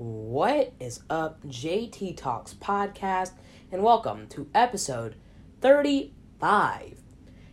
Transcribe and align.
What 0.00 0.72
is 0.80 1.00
up, 1.10 1.44
JT 1.46 2.16
Talks 2.16 2.54
podcast, 2.54 3.32
and 3.70 3.82
welcome 3.82 4.28
to 4.28 4.48
episode 4.54 5.14
35. 5.60 7.02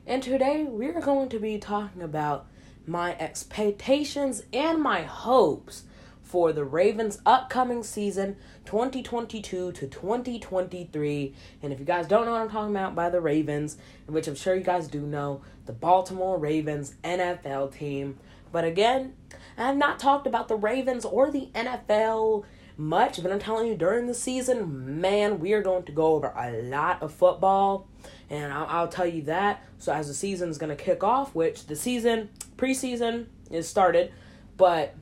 And 0.06 0.24
today 0.24 0.64
we're 0.64 1.02
going 1.02 1.28
to 1.28 1.40
be 1.40 1.58
talking 1.58 2.02
about 2.02 2.48
my 2.86 3.18
expectations 3.20 4.44
and 4.54 4.82
my 4.82 5.02
hopes 5.02 5.84
for 6.22 6.54
the 6.54 6.64
Ravens' 6.64 7.20
upcoming 7.26 7.84
season 7.84 8.38
2022 8.64 9.74
to 9.74 9.88
2023. 9.88 11.36
And 11.62 11.74
if 11.74 11.80
you 11.80 11.86
guys 11.86 12.08
don't 12.08 12.24
know 12.24 12.32
what 12.32 12.40
I'm 12.44 12.50
talking 12.50 12.74
about 12.74 12.96
by 12.96 13.10
the 13.10 13.20
Ravens, 13.20 13.76
which 14.06 14.30
I'm 14.30 14.36
sure 14.36 14.56
you 14.56 14.64
guys 14.64 14.88
do 14.88 15.02
know, 15.02 15.42
the 15.66 15.74
Baltimore 15.74 16.40
Ravens 16.40 16.96
NFL 17.04 17.74
team. 17.78 18.20
But 18.54 18.64
again, 18.64 19.16
I 19.58 19.68
have 19.68 19.78
not 19.78 20.00
talked 20.00 20.28
about 20.28 20.48
the 20.48 20.56
Ravens 20.56 21.04
or 21.06 21.32
the 21.32 21.50
NFL 21.56 22.46
much, 22.78 23.22
but 23.24 23.32
I'm 23.32 23.40
telling 23.40 23.68
you, 23.68 23.76
during 23.76 24.06
the 24.06 24.14
season, 24.14 25.02
man, 25.02 25.40
we 25.40 25.54
are 25.54 25.64
going 25.64 25.84
to 25.86 25.92
go 25.92 26.14
over 26.14 26.28
a 26.38 26.62
lot 26.62 27.02
of 27.02 27.12
football, 27.12 27.88
and 28.30 28.54
I'll, 28.54 28.68
I'll 28.68 28.88
tell 28.88 29.08
you 29.08 29.24
that. 29.24 29.64
So, 29.80 29.92
as 29.92 30.08
the 30.08 30.14
season 30.14 30.50
is 30.50 30.60
going 30.60 30.76
to 30.76 30.82
kick 30.82 31.04
off, 31.04 31.34
which 31.34 31.66
the 31.66 31.76
season, 31.76 32.30
preseason, 32.56 33.26
is 33.50 33.68
started, 33.68 34.14
but 34.58 34.96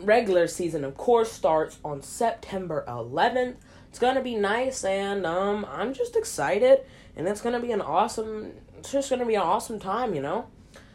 regular 0.00 0.46
season, 0.46 0.84
of 0.84 0.96
course, 0.96 1.30
starts 1.30 1.78
on 1.84 2.02
September 2.02 2.84
11th. 2.88 3.56
It's 3.88 3.98
gonna 3.98 4.22
be 4.22 4.34
nice, 4.34 4.84
and 4.84 5.26
um, 5.26 5.66
I'm 5.70 5.94
just 5.94 6.14
excited, 6.14 6.80
and 7.16 7.26
it's 7.26 7.40
gonna 7.40 7.60
be 7.60 7.72
an 7.72 7.80
awesome. 7.80 8.52
It's 8.76 8.92
just 8.92 9.10
gonna 9.10 9.26
be 9.26 9.34
an 9.34 9.42
awesome 9.42 9.80
time, 9.80 10.14
you 10.14 10.20
know. 10.20 10.46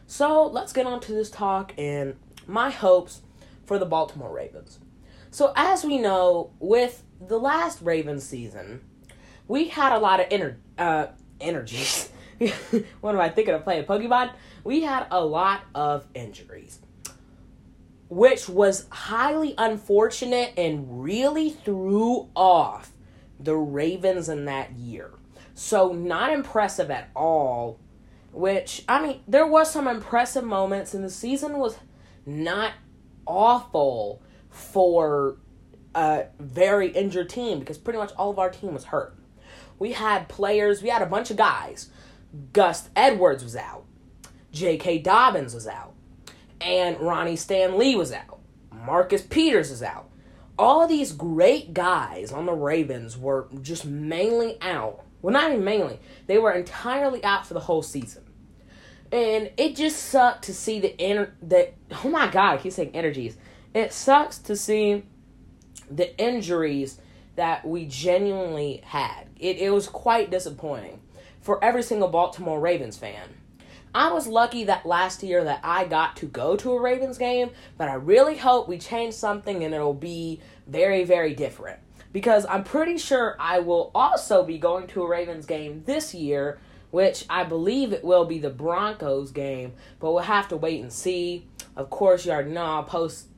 So 0.07 0.48
let's 0.48 0.73
get 0.73 0.85
on 0.85 0.99
to 1.02 1.12
this 1.12 1.30
talk 1.30 1.73
and 1.77 2.16
my 2.48 2.70
hopes 2.70 3.21
for 3.66 3.80
the 3.80 3.85
Baltimore 3.85 4.34
Ravens. 4.34 4.79
So, 5.31 5.52
as 5.55 5.84
we 5.84 5.98
know, 5.98 6.52
with 6.59 7.03
the 7.20 7.39
last 7.39 7.81
Ravens 7.81 8.23
season, 8.23 8.82
we 9.48 9.70
had 9.70 9.93
a 9.93 9.99
lot 9.99 10.20
of 10.20 10.29
ener- 10.29 10.57
uh, 10.77 11.07
energies. 11.41 12.10
what 13.01 13.15
am 13.15 13.21
I 13.21 13.29
thinking 13.29 13.55
of 13.55 13.63
playing 13.63 13.85
Pokemon? 13.85 14.32
We 14.63 14.82
had 14.82 15.07
a 15.10 15.26
lot 15.26 15.62
of 15.73 16.05
injuries, 16.13 16.79
which 18.10 18.48
was 18.48 18.85
highly 18.90 19.55
unfortunate 19.57 20.54
and 20.57 21.04
really 21.04 21.49
threw 21.49 22.29
off 22.35 22.91
the 23.40 23.55
Ravens 23.55 24.29
in 24.29 24.45
that 24.45 24.73
year. 24.73 25.12
So, 25.55 25.93
not 25.93 26.32
impressive 26.32 26.91
at 26.91 27.10
all 27.15 27.79
which 28.34 28.84
I 28.89 29.01
mean, 29.01 29.21
there 29.27 29.48
was 29.48 29.71
some 29.71 29.87
impressive 29.87 30.43
moments, 30.43 30.93
and 30.93 31.03
the 31.03 31.09
season 31.09 31.59
was 31.59 31.77
not 32.26 32.73
awful 33.26 34.21
for 34.49 35.37
a 35.95 36.26
very 36.39 36.89
injured 36.89 37.29
team 37.29 37.59
because 37.59 37.77
pretty 37.77 37.99
much 37.99 38.11
all 38.17 38.31
of 38.31 38.39
our 38.39 38.49
team 38.49 38.73
was 38.73 38.85
hurt. 38.85 39.15
We 39.77 39.91
had 39.91 40.27
players, 40.27 40.81
we 40.81 40.89
had 40.89 41.01
a 41.01 41.07
bunch 41.07 41.31
of 41.31 41.37
guys. 41.37 41.89
Gus 42.51 42.89
Edwards 42.95 43.43
was 43.43 43.55
out, 43.55 43.85
J.K. 44.51 44.99
Dobbins 44.99 45.54
was 45.54 45.67
out, 45.67 45.93
and 46.59 46.99
Ronnie 46.99 47.35
Stanley 47.35 47.95
was 47.95 48.11
out. 48.11 48.39
Marcus 48.71 49.21
Peters 49.21 49.70
is 49.70 49.84
out. 49.84 50.09
All 50.57 50.81
of 50.81 50.89
these 50.89 51.11
great 51.11 51.73
guys 51.73 52.31
on 52.31 52.45
the 52.45 52.54
Ravens 52.54 53.17
were 53.17 53.48
just 53.61 53.85
mainly 53.85 54.57
out. 54.61 55.04
Well, 55.21 55.34
not 55.34 55.51
even 55.51 55.63
mainly. 55.63 55.99
They 56.27 56.37
were 56.37 56.51
entirely 56.51 57.23
out 57.23 57.45
for 57.48 57.54
the 57.54 57.61
whole 57.61 57.81
season 57.81 58.23
and 59.14 59.52
it 59.58 59.76
just 59.76 60.08
sucked 60.08 60.46
to 60.46 60.54
see 60.56 60.80
the 60.80 60.98
inner 60.98 61.36
that 61.44 61.76
oh 62.04 62.10
my 62.10 62.30
god, 62.32 62.54
I 62.54 62.58
keep 62.58 62.74
saying 62.74 62.96
energies. 62.96 63.38
It 63.74 63.94
sucks 63.94 64.40
to 64.40 64.56
see 64.56 65.03
the 65.90 66.18
injuries 66.19 67.00
that 67.36 67.64
we 67.66 67.86
genuinely 67.86 68.81
had. 68.84 69.28
It 69.40 69.59
it 69.59 69.72
was 69.72 69.88
quite 69.88 70.31
disappointing 70.31 71.00
for 71.41 71.64
every 71.64 71.84
single 71.84 72.08
Baltimore 72.08 72.59
Ravens 72.59 72.97
fan. 72.97 73.29
I 73.94 74.12
was 74.12 74.25
lucky 74.25 74.63
that 74.63 74.88
last 74.88 75.22
year 75.22 75.44
that 75.44 75.59
I 75.63 75.85
got 75.85 76.16
to 76.18 76.25
go 76.25 76.56
to 76.56 76.72
a 76.72 76.81
Ravens 76.81 77.19
game, 77.19 77.52
but 77.78 77.90
I 77.90 77.94
really 77.94 78.38
hope 78.38 78.68
we 78.68 78.79
change 78.79 79.13
something 79.13 79.63
and 79.63 79.75
it'll 79.75 79.94
be 79.94 80.41
very 80.66 81.03
very 81.03 81.35
different. 81.35 81.79
Because 82.12 82.47
I'm 82.47 82.63
pretty 82.63 82.97
sure 82.97 83.35
I 83.40 83.59
will 83.59 83.91
also 83.94 84.44
be 84.44 84.57
going 84.57 84.88
to 84.88 85.03
a 85.03 85.07
Ravens 85.07 85.46
game 85.46 85.84
this 85.85 86.16
year 86.16 86.59
which 86.93 87.25
I 87.27 87.43
believe 87.43 87.91
it 87.91 88.03
will 88.03 88.25
be 88.25 88.37
the 88.37 88.51
Broncos 88.51 89.31
game, 89.31 89.73
but 89.99 90.13
we'll 90.13 90.21
have 90.21 90.49
to 90.49 90.57
wait 90.57 90.79
and 90.79 90.93
see. 90.93 91.47
Of 91.75 91.89
course, 91.89 92.23
you 92.23 92.31
already 92.31 92.51
know 92.51 92.63
I'll 92.63 92.83
post 92.83 93.29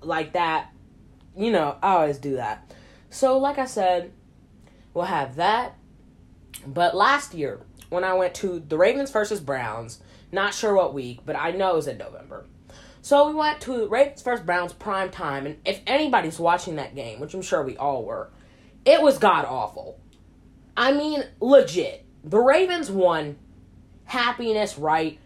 like 0.00 0.32
that. 0.32 0.70
You 1.36 1.50
know, 1.50 1.76
I 1.82 1.96
always 1.96 2.16
do 2.16 2.36
that. 2.36 2.72
So, 3.10 3.36
like 3.36 3.58
I 3.58 3.66
said, 3.66 4.12
we'll 4.94 5.04
have 5.04 5.36
that. 5.36 5.76
But 6.66 6.96
last 6.96 7.34
year, 7.34 7.60
when 7.90 8.02
I 8.02 8.14
went 8.14 8.32
to 8.36 8.60
the 8.66 8.78
Ravens 8.78 9.10
versus 9.10 9.40
Browns, 9.40 10.00
not 10.32 10.54
sure 10.54 10.74
what 10.74 10.94
week, 10.94 11.20
but 11.26 11.36
I 11.36 11.50
know 11.50 11.72
it 11.72 11.76
was 11.76 11.88
in 11.88 11.98
November. 11.98 12.46
So 13.02 13.28
we 13.28 13.34
went 13.34 13.60
to 13.62 13.88
Ravens 13.88 14.22
versus 14.22 14.46
Browns 14.46 14.72
prime 14.72 15.10
time, 15.10 15.44
and 15.44 15.58
if 15.66 15.82
anybody's 15.86 16.38
watching 16.38 16.76
that 16.76 16.94
game, 16.94 17.20
which 17.20 17.34
I'm 17.34 17.42
sure 17.42 17.62
we 17.62 17.76
all 17.76 18.06
were, 18.06 18.30
it 18.86 19.02
was 19.02 19.18
god 19.18 19.44
awful. 19.44 20.00
I 20.74 20.92
mean, 20.92 21.24
legit 21.40 22.01
the 22.24 22.38
Ravens 22.38 22.90
won. 22.90 23.36
Happiness, 24.04 24.78
right? 24.78 25.18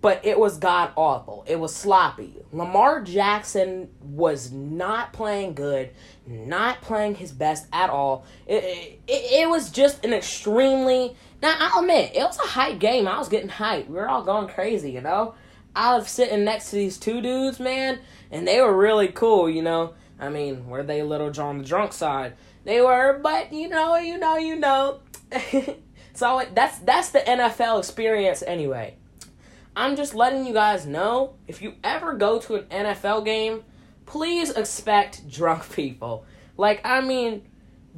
But 0.00 0.24
it 0.24 0.38
was 0.38 0.56
god 0.56 0.92
awful. 0.96 1.44
It 1.46 1.60
was 1.60 1.74
sloppy. 1.74 2.36
Lamar 2.52 3.02
Jackson 3.02 3.90
was 4.00 4.50
not 4.50 5.12
playing 5.12 5.54
good, 5.54 5.90
not 6.26 6.80
playing 6.80 7.16
his 7.16 7.32
best 7.32 7.66
at 7.72 7.90
all. 7.90 8.24
It, 8.46 8.64
it, 8.64 9.00
it 9.06 9.48
was 9.48 9.70
just 9.70 10.04
an 10.04 10.14
extremely. 10.14 11.14
Now, 11.42 11.54
I'll 11.58 11.80
admit, 11.80 12.12
it 12.14 12.22
was 12.22 12.38
a 12.38 12.48
hype 12.48 12.78
game. 12.78 13.06
I 13.06 13.18
was 13.18 13.28
getting 13.28 13.50
hyped. 13.50 13.88
We 13.88 13.94
were 13.94 14.08
all 14.08 14.22
going 14.22 14.48
crazy, 14.48 14.92
you 14.92 15.00
know? 15.02 15.34
I 15.74 15.94
was 15.96 16.10
sitting 16.10 16.44
next 16.44 16.70
to 16.70 16.76
these 16.76 16.98
two 16.98 17.20
dudes, 17.20 17.60
man, 17.60 18.00
and 18.30 18.46
they 18.46 18.60
were 18.60 18.76
really 18.76 19.08
cool, 19.08 19.48
you 19.48 19.62
know? 19.62 19.94
I 20.18 20.28
mean, 20.28 20.66
were 20.66 20.82
they 20.82 21.02
little 21.02 21.32
on 21.40 21.58
the 21.58 21.64
drunk 21.64 21.92
side? 21.92 22.34
They 22.64 22.80
were, 22.80 23.18
but 23.22 23.52
you 23.52 23.68
know, 23.68 23.96
you 23.96 24.18
know, 24.18 24.36
you 24.36 24.56
know. 24.56 25.00
So 26.20 26.42
that's 26.52 26.78
that's 26.80 27.08
the 27.12 27.20
NFL 27.20 27.78
experience 27.78 28.42
anyway. 28.46 28.96
I'm 29.74 29.96
just 29.96 30.14
letting 30.14 30.44
you 30.44 30.52
guys 30.52 30.84
know 30.84 31.36
if 31.48 31.62
you 31.62 31.76
ever 31.82 32.12
go 32.12 32.38
to 32.40 32.56
an 32.56 32.64
NFL 32.64 33.24
game, 33.24 33.64
please 34.04 34.50
expect 34.50 35.26
drunk 35.30 35.72
people. 35.74 36.26
Like 36.58 36.82
I 36.84 37.00
mean, 37.00 37.48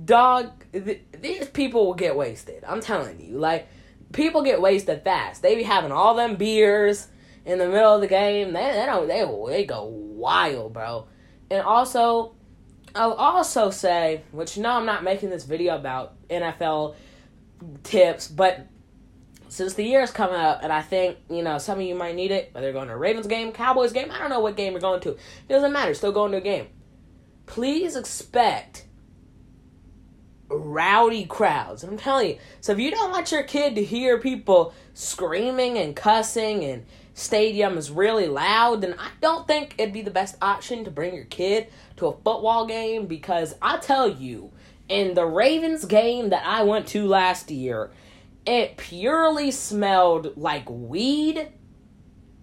dog, 0.04 0.52
th- 0.72 1.02
these 1.20 1.48
people 1.48 1.84
will 1.84 1.94
get 1.94 2.14
wasted. 2.14 2.62
I'm 2.62 2.80
telling 2.80 3.18
you, 3.18 3.38
like 3.38 3.66
people 4.12 4.42
get 4.42 4.60
wasted 4.60 5.02
fast. 5.02 5.42
They 5.42 5.56
be 5.56 5.64
having 5.64 5.90
all 5.90 6.14
them 6.14 6.36
beers 6.36 7.08
in 7.44 7.58
the 7.58 7.66
middle 7.66 7.96
of 7.96 8.02
the 8.02 8.06
game. 8.06 8.52
They 8.52 8.70
they 8.70 8.86
don't 8.86 9.08
they 9.08 9.52
they 9.52 9.64
go 9.64 9.86
wild, 9.86 10.74
bro. 10.74 11.08
And 11.50 11.62
also, 11.62 12.36
I'll 12.94 13.14
also 13.14 13.70
say, 13.70 14.22
which 14.30 14.56
no, 14.58 14.70
I'm 14.70 14.86
not 14.86 15.02
making 15.02 15.30
this 15.30 15.42
video 15.42 15.74
about 15.74 16.14
NFL 16.28 16.94
tips, 17.82 18.28
but 18.28 18.66
since 19.48 19.74
the 19.74 19.84
year 19.84 20.00
is 20.00 20.10
coming 20.10 20.36
up, 20.36 20.60
and 20.62 20.72
I 20.72 20.82
think 20.82 21.18
you 21.28 21.42
know 21.42 21.58
some 21.58 21.78
of 21.78 21.84
you 21.84 21.94
might 21.94 22.14
need 22.14 22.30
it, 22.30 22.50
whether 22.52 22.66
you're 22.66 22.72
going 22.72 22.88
to 22.88 22.94
a 22.94 22.96
Ravens 22.96 23.26
game, 23.26 23.52
Cowboys 23.52 23.92
game, 23.92 24.10
I 24.10 24.18
don't 24.18 24.30
know 24.30 24.40
what 24.40 24.56
game 24.56 24.72
you're 24.72 24.80
going 24.80 25.00
to. 25.00 25.10
It 25.10 25.18
doesn't 25.48 25.72
matter. 25.72 25.94
Still 25.94 26.12
going 26.12 26.32
to 26.32 26.38
a 26.38 26.42
game. 26.42 26.68
Please 27.46 27.96
expect 27.96 28.86
rowdy 30.48 31.24
crowds. 31.24 31.82
I'm 31.82 31.96
telling 31.96 32.30
you. 32.30 32.38
So 32.60 32.72
if 32.72 32.78
you 32.78 32.90
don't 32.90 33.10
want 33.10 33.32
your 33.32 33.42
kid 33.42 33.74
to 33.74 33.84
hear 33.84 34.18
people 34.18 34.74
screaming 34.94 35.78
and 35.78 35.96
cussing 35.96 36.64
and 36.64 36.84
stadium 37.14 37.76
is 37.76 37.90
really 37.90 38.26
loud, 38.26 38.80
then 38.80 38.94
I 38.98 39.08
don't 39.20 39.46
think 39.46 39.74
it'd 39.78 39.92
be 39.92 40.02
the 40.02 40.10
best 40.10 40.36
option 40.40 40.84
to 40.84 40.90
bring 40.90 41.14
your 41.14 41.24
kid 41.24 41.68
to 41.96 42.06
a 42.06 42.12
football 42.12 42.66
game 42.66 43.06
because 43.06 43.54
I 43.60 43.78
tell 43.78 44.08
you, 44.08 44.52
in 44.88 45.14
the 45.14 45.26
Ravens 45.26 45.84
game 45.84 46.30
that 46.30 46.44
I 46.46 46.62
went 46.62 46.86
to 46.88 47.06
last 47.06 47.50
year, 47.50 47.90
it 48.44 48.76
purely 48.76 49.50
smelled 49.50 50.36
like 50.36 50.68
weed 50.68 51.48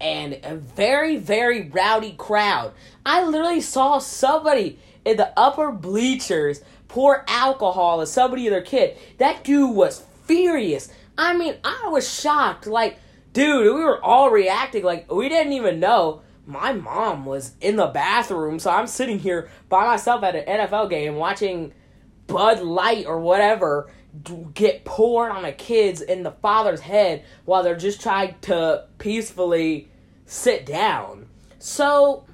and 0.01 0.39
a 0.43 0.55
very, 0.55 1.17
very 1.17 1.69
rowdy 1.69 2.13
crowd. 2.13 2.73
I 3.05 3.23
literally 3.23 3.61
saw 3.61 3.99
somebody 3.99 4.79
in 5.03 5.17
the 5.17 5.37
upper 5.37 5.71
bleachers 5.71 6.61
pour 6.87 7.25
alcohol 7.27 8.01
at 8.01 8.07
somebody 8.07 8.47
or 8.47 8.51
their 8.51 8.61
kid. 8.61 8.97
That 9.17 9.43
dude 9.43 9.75
was 9.75 10.03
furious. 10.25 10.89
I 11.17 11.35
mean, 11.35 11.55
I 11.63 11.89
was 11.89 12.11
shocked. 12.11 12.65
Like, 12.65 12.97
dude, 13.33 13.73
we 13.73 13.81
were 13.81 14.03
all 14.03 14.29
reacting 14.29 14.83
like 14.83 15.11
we 15.11 15.29
didn't 15.29 15.53
even 15.53 15.79
know. 15.79 16.21
My 16.45 16.73
mom 16.73 17.25
was 17.25 17.53
in 17.61 17.75
the 17.75 17.87
bathroom, 17.87 18.57
so 18.57 18.71
I'm 18.71 18.87
sitting 18.87 19.19
here 19.19 19.49
by 19.67 19.85
myself 19.85 20.23
at 20.23 20.35
an 20.35 20.45
NFL 20.45 20.89
game 20.89 21.15
watching 21.15 21.73
Bud 22.29 22.61
Light 22.61 23.05
or 23.05 23.19
whatever 23.19 23.91
get 24.53 24.85
poured 24.85 25.31
on 25.31 25.43
the 25.43 25.51
kids 25.51 26.01
in 26.01 26.23
the 26.23 26.31
father's 26.31 26.81
head 26.81 27.23
while 27.45 27.63
they're 27.63 27.75
just 27.75 28.01
trying 28.01 28.35
to 28.41 28.85
peacefully 28.97 29.89
sit 30.25 30.65
down. 30.65 31.27
So, 31.59 32.25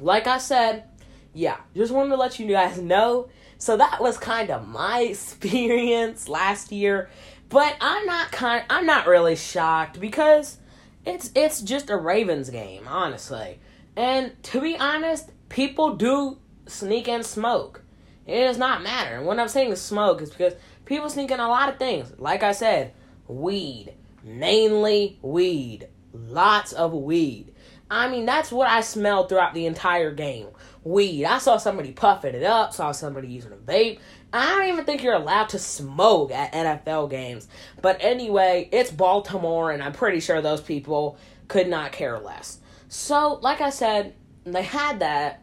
like 0.00 0.26
I 0.26 0.38
said, 0.38 0.84
yeah, 1.32 1.58
just 1.74 1.92
wanted 1.92 2.10
to 2.10 2.16
let 2.16 2.38
you 2.38 2.46
guys 2.48 2.78
know. 2.80 3.28
So 3.58 3.76
that 3.76 4.00
was 4.02 4.18
kind 4.18 4.50
of 4.50 4.66
my 4.66 5.00
experience 5.10 6.28
last 6.28 6.72
year, 6.72 7.08
but 7.48 7.76
I'm 7.80 8.04
not 8.06 8.32
kind. 8.32 8.64
I'm 8.68 8.86
not 8.86 9.06
really 9.06 9.36
shocked 9.36 10.00
because 10.00 10.58
it's 11.06 11.30
it's 11.34 11.60
just 11.60 11.90
a 11.90 11.96
Ravens 11.96 12.50
game, 12.50 12.88
honestly. 12.88 13.60
And 13.94 14.42
to 14.44 14.60
be 14.60 14.76
honest, 14.76 15.30
people 15.48 15.96
do 15.96 16.38
sneak 16.66 17.08
and 17.08 17.24
smoke. 17.24 17.81
It 18.26 18.44
does 18.44 18.58
not 18.58 18.82
matter. 18.82 19.16
And 19.16 19.26
when 19.26 19.40
I'm 19.40 19.48
saying 19.48 19.72
is 19.72 19.80
smoke 19.80 20.22
is 20.22 20.30
because 20.30 20.54
people 20.84 21.10
sneak 21.10 21.30
in 21.30 21.40
a 21.40 21.48
lot 21.48 21.68
of 21.68 21.78
things. 21.78 22.12
Like 22.18 22.42
I 22.42 22.52
said, 22.52 22.92
weed, 23.26 23.94
mainly 24.22 25.18
weed, 25.22 25.88
lots 26.12 26.72
of 26.72 26.92
weed. 26.92 27.52
I 27.90 28.08
mean, 28.08 28.24
that's 28.24 28.50
what 28.50 28.68
I 28.68 28.80
smelled 28.80 29.28
throughout 29.28 29.54
the 29.54 29.66
entire 29.66 30.12
game. 30.12 30.46
Weed. 30.82 31.26
I 31.26 31.38
saw 31.38 31.58
somebody 31.58 31.92
puffing 31.92 32.34
it 32.34 32.42
up, 32.42 32.72
saw 32.72 32.90
somebody 32.92 33.28
using 33.28 33.52
a 33.52 33.56
vape. 33.56 33.98
I 34.32 34.48
don't 34.48 34.68
even 34.68 34.84
think 34.86 35.02
you're 35.02 35.12
allowed 35.12 35.50
to 35.50 35.58
smoke 35.58 36.32
at 36.32 36.52
NFL 36.52 37.10
games. 37.10 37.48
But 37.82 37.98
anyway, 38.00 38.68
it's 38.72 38.90
Baltimore, 38.90 39.70
and 39.70 39.82
I'm 39.82 39.92
pretty 39.92 40.20
sure 40.20 40.40
those 40.40 40.62
people 40.62 41.18
could 41.48 41.68
not 41.68 41.92
care 41.92 42.18
less. 42.18 42.60
So, 42.88 43.38
like 43.42 43.60
I 43.60 43.68
said, 43.68 44.14
they 44.44 44.62
had 44.62 45.00
that, 45.00 45.41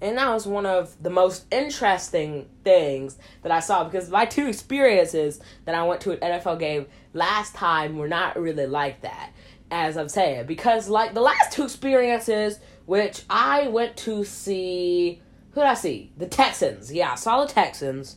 and 0.00 0.18
that 0.18 0.32
was 0.32 0.46
one 0.46 0.66
of 0.66 1.00
the 1.02 1.10
most 1.10 1.46
interesting 1.50 2.48
things 2.64 3.18
that 3.42 3.52
I 3.52 3.60
saw 3.60 3.84
because 3.84 4.10
my 4.10 4.24
two 4.24 4.46
experiences 4.46 5.40
that 5.64 5.74
I 5.74 5.84
went 5.84 6.00
to 6.02 6.12
an 6.12 6.18
NFL 6.18 6.58
game 6.58 6.86
last 7.12 7.54
time 7.54 7.98
were 7.98 8.08
not 8.08 8.38
really 8.38 8.66
like 8.66 9.02
that 9.02 9.32
as 9.70 9.96
I'm 9.96 10.08
saying, 10.08 10.46
because 10.46 10.88
like 10.88 11.14
the 11.14 11.20
last 11.20 11.52
two 11.52 11.64
experiences, 11.64 12.58
which 12.86 13.22
I 13.28 13.68
went 13.68 13.96
to 13.98 14.24
see, 14.24 15.20
who 15.50 15.60
did 15.60 15.66
I 15.66 15.74
see? 15.74 16.12
The 16.16 16.26
Texans. 16.26 16.92
Yeah, 16.92 17.12
I 17.12 17.16
saw 17.16 17.44
the 17.44 17.52
Texans, 17.52 18.16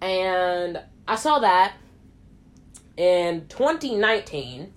and 0.00 0.80
I 1.06 1.16
saw 1.16 1.40
that 1.40 1.74
in 2.96 3.46
2019. 3.48 4.72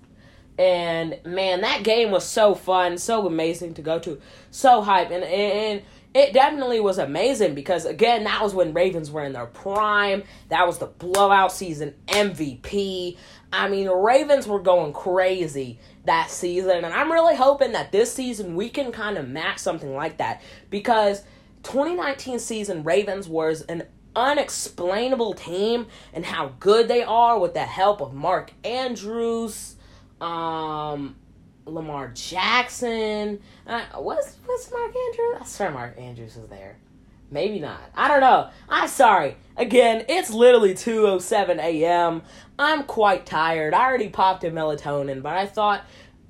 And 0.56 1.18
man, 1.24 1.62
that 1.62 1.82
game 1.82 2.12
was 2.12 2.24
so 2.24 2.54
fun, 2.54 2.96
so 2.98 3.26
amazing 3.26 3.74
to 3.74 3.82
go 3.82 3.98
to, 4.00 4.20
so 4.52 4.82
hype, 4.82 5.10
and 5.10 5.24
and 5.24 5.82
it 6.14 6.32
definitely 6.32 6.78
was 6.78 6.98
amazing 6.98 7.54
because 7.54 7.84
again, 7.84 8.24
that 8.24 8.40
was 8.40 8.54
when 8.54 8.72
Ravens 8.72 9.10
were 9.10 9.24
in 9.24 9.32
their 9.32 9.46
prime. 9.46 10.22
That 10.48 10.66
was 10.66 10.78
the 10.78 10.86
blowout 10.86 11.52
season 11.52 11.94
MVP. 12.06 13.18
I 13.52 13.68
mean, 13.68 13.88
Ravens 13.88 14.46
were 14.46 14.60
going 14.60 14.92
crazy 14.92 15.80
that 16.04 16.30
season, 16.30 16.84
and 16.84 16.94
I'm 16.94 17.10
really 17.10 17.34
hoping 17.36 17.72
that 17.72 17.90
this 17.90 18.12
season 18.12 18.54
we 18.54 18.68
can 18.68 18.92
kind 18.92 19.18
of 19.18 19.28
match 19.28 19.58
something 19.58 19.94
like 19.94 20.18
that 20.18 20.40
because 20.70 21.22
2019 21.64 22.38
season 22.38 22.84
Ravens 22.84 23.28
was 23.28 23.62
an 23.62 23.84
unexplainable 24.14 25.34
team 25.34 25.86
and 26.12 26.24
how 26.24 26.52
good 26.60 26.86
they 26.86 27.02
are 27.02 27.38
with 27.38 27.54
the 27.54 27.60
help 27.60 28.00
of 28.00 28.14
Mark 28.14 28.52
Andrews, 28.62 29.74
um, 30.20 31.16
Lamar 31.66 32.08
Jackson. 32.14 33.40
Uh, 33.66 33.82
what's 33.96 34.36
what's 34.44 34.70
Mark 34.70 34.94
Andrews? 34.94 35.36
I 35.40 35.44
swear 35.44 35.70
Mark 35.70 35.98
Andrews 35.98 36.36
is 36.36 36.48
there. 36.48 36.76
Maybe 37.30 37.58
not. 37.58 37.80
I 37.96 38.08
don't 38.08 38.20
know. 38.20 38.50
I'm 38.68 38.88
sorry. 38.88 39.36
Again, 39.56 40.04
it's 40.08 40.30
literally 40.30 40.74
2:07 40.74 41.58
a.m. 41.58 42.22
I'm 42.58 42.84
quite 42.84 43.26
tired. 43.26 43.74
I 43.74 43.86
already 43.86 44.08
popped 44.08 44.44
a 44.44 44.50
melatonin, 44.50 45.22
but 45.22 45.36
I 45.36 45.46
thought 45.46 45.84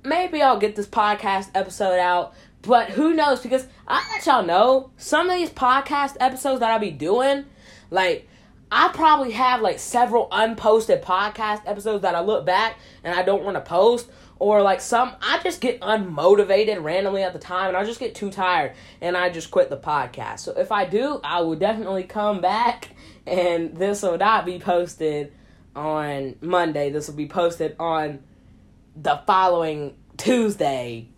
maybe 0.05 0.41
I'll 0.41 0.59
get 0.59 0.77
this 0.77 0.87
podcast 0.87 1.51
episode 1.55 1.99
out. 1.99 2.35
But 2.63 2.91
who 2.91 3.13
knows? 3.13 3.41
Because 3.41 3.67
I 3.87 4.03
let 4.13 4.25
y'all 4.25 4.45
know 4.45 4.91
some 4.97 5.29
of 5.29 5.37
these 5.37 5.51
podcast 5.51 6.17
episodes 6.21 6.61
that 6.61 6.71
I'll 6.71 6.79
be 6.79 6.91
doing, 6.91 7.45
like 7.91 8.27
I 8.73 8.89
probably 8.89 9.33
have 9.33 9.61
like 9.61 9.79
several 9.79 10.29
unposted 10.31 11.03
podcast 11.03 11.63
episodes 11.67 12.03
that 12.03 12.15
I 12.15 12.21
look 12.21 12.47
back 12.47 12.79
and 13.03 13.15
I 13.15 13.23
don't 13.23 13.45
want 13.45 13.57
to 13.57 13.61
post 13.61 14.11
or 14.39 14.63
like 14.63 14.81
some 14.81 15.13
I 15.23 15.41
just 15.43 15.61
get 15.61 15.81
unmotivated 15.81 16.83
randomly 16.83 17.23
at 17.23 17.33
the 17.33 17.39
time 17.39 17.69
and 17.69 17.77
I 17.77 17.85
just 17.85 18.01
get 18.01 18.15
too 18.15 18.31
tired 18.31 18.73
and 19.01 19.17
I 19.17 19.31
just 19.31 19.51
quit 19.51 19.71
the 19.71 19.77
podcast. 19.77 20.41
So 20.41 20.53
if 20.53 20.73
I 20.73 20.85
do, 20.85 21.21
I 21.23 21.41
will 21.41 21.57
definitely 21.57 22.05
come 22.05 22.41
back 22.41 22.91
and 23.27 23.77
this 23.77 24.03
will 24.03 24.19
not 24.19 24.45
be 24.45 24.59
posted 24.59 25.33
on 25.75 26.37
Monday. 26.41 26.91
This 26.91 27.09
will 27.09 27.17
be 27.17 27.27
posted 27.27 27.77
on 27.79 28.21
the 28.97 29.21
following 29.27 29.97
Tuesday. 30.17 31.09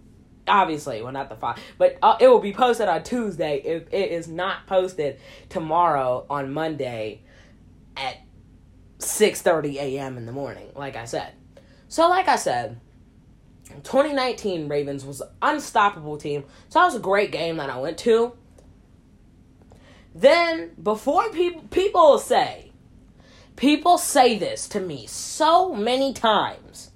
Obviously, 0.48 1.02
well, 1.02 1.12
not 1.12 1.28
the 1.28 1.34
five, 1.34 1.58
but 1.76 1.98
uh, 2.02 2.16
it 2.20 2.28
will 2.28 2.38
be 2.38 2.52
posted 2.52 2.86
on 2.86 3.02
Tuesday 3.02 3.60
if 3.64 3.92
it 3.92 4.12
is 4.12 4.28
not 4.28 4.66
posted 4.68 5.18
tomorrow 5.48 6.24
on 6.30 6.52
Monday 6.52 7.22
at 7.96 8.18
6:30 8.98 9.74
a.m. 9.74 10.16
in 10.16 10.24
the 10.24 10.32
morning. 10.32 10.68
Like 10.76 10.94
I 10.94 11.04
said, 11.04 11.32
so 11.88 12.08
like 12.08 12.28
I 12.28 12.36
said, 12.36 12.80
2019 13.82 14.68
Ravens 14.68 15.04
was 15.04 15.20
an 15.20 15.28
unstoppable 15.42 16.16
team. 16.16 16.44
So 16.68 16.78
that 16.78 16.86
was 16.86 16.94
a 16.94 17.00
great 17.00 17.32
game 17.32 17.56
that 17.56 17.70
I 17.70 17.78
went 17.78 17.98
to. 17.98 18.36
Then 20.14 20.70
before 20.82 21.30
people 21.30 21.62
people 21.70 22.18
say, 22.18 22.72
people 23.56 23.98
say 23.98 24.38
this 24.38 24.68
to 24.68 24.80
me 24.80 25.06
so 25.06 25.74
many 25.74 26.12
times. 26.12 26.90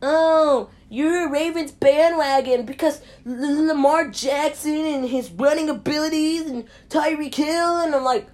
Oh, 0.00 0.70
you're 0.88 1.26
a 1.26 1.30
Ravens 1.30 1.72
bandwagon 1.72 2.64
because 2.64 3.02
Lamar 3.24 4.08
Jackson 4.08 4.86
and 4.86 5.08
his 5.08 5.30
running 5.30 5.68
abilities 5.68 6.46
and 6.46 6.64
Tyreek 6.88 7.34
Hill 7.34 7.80
and 7.80 7.94
I'm 7.94 8.04
like, 8.04 8.28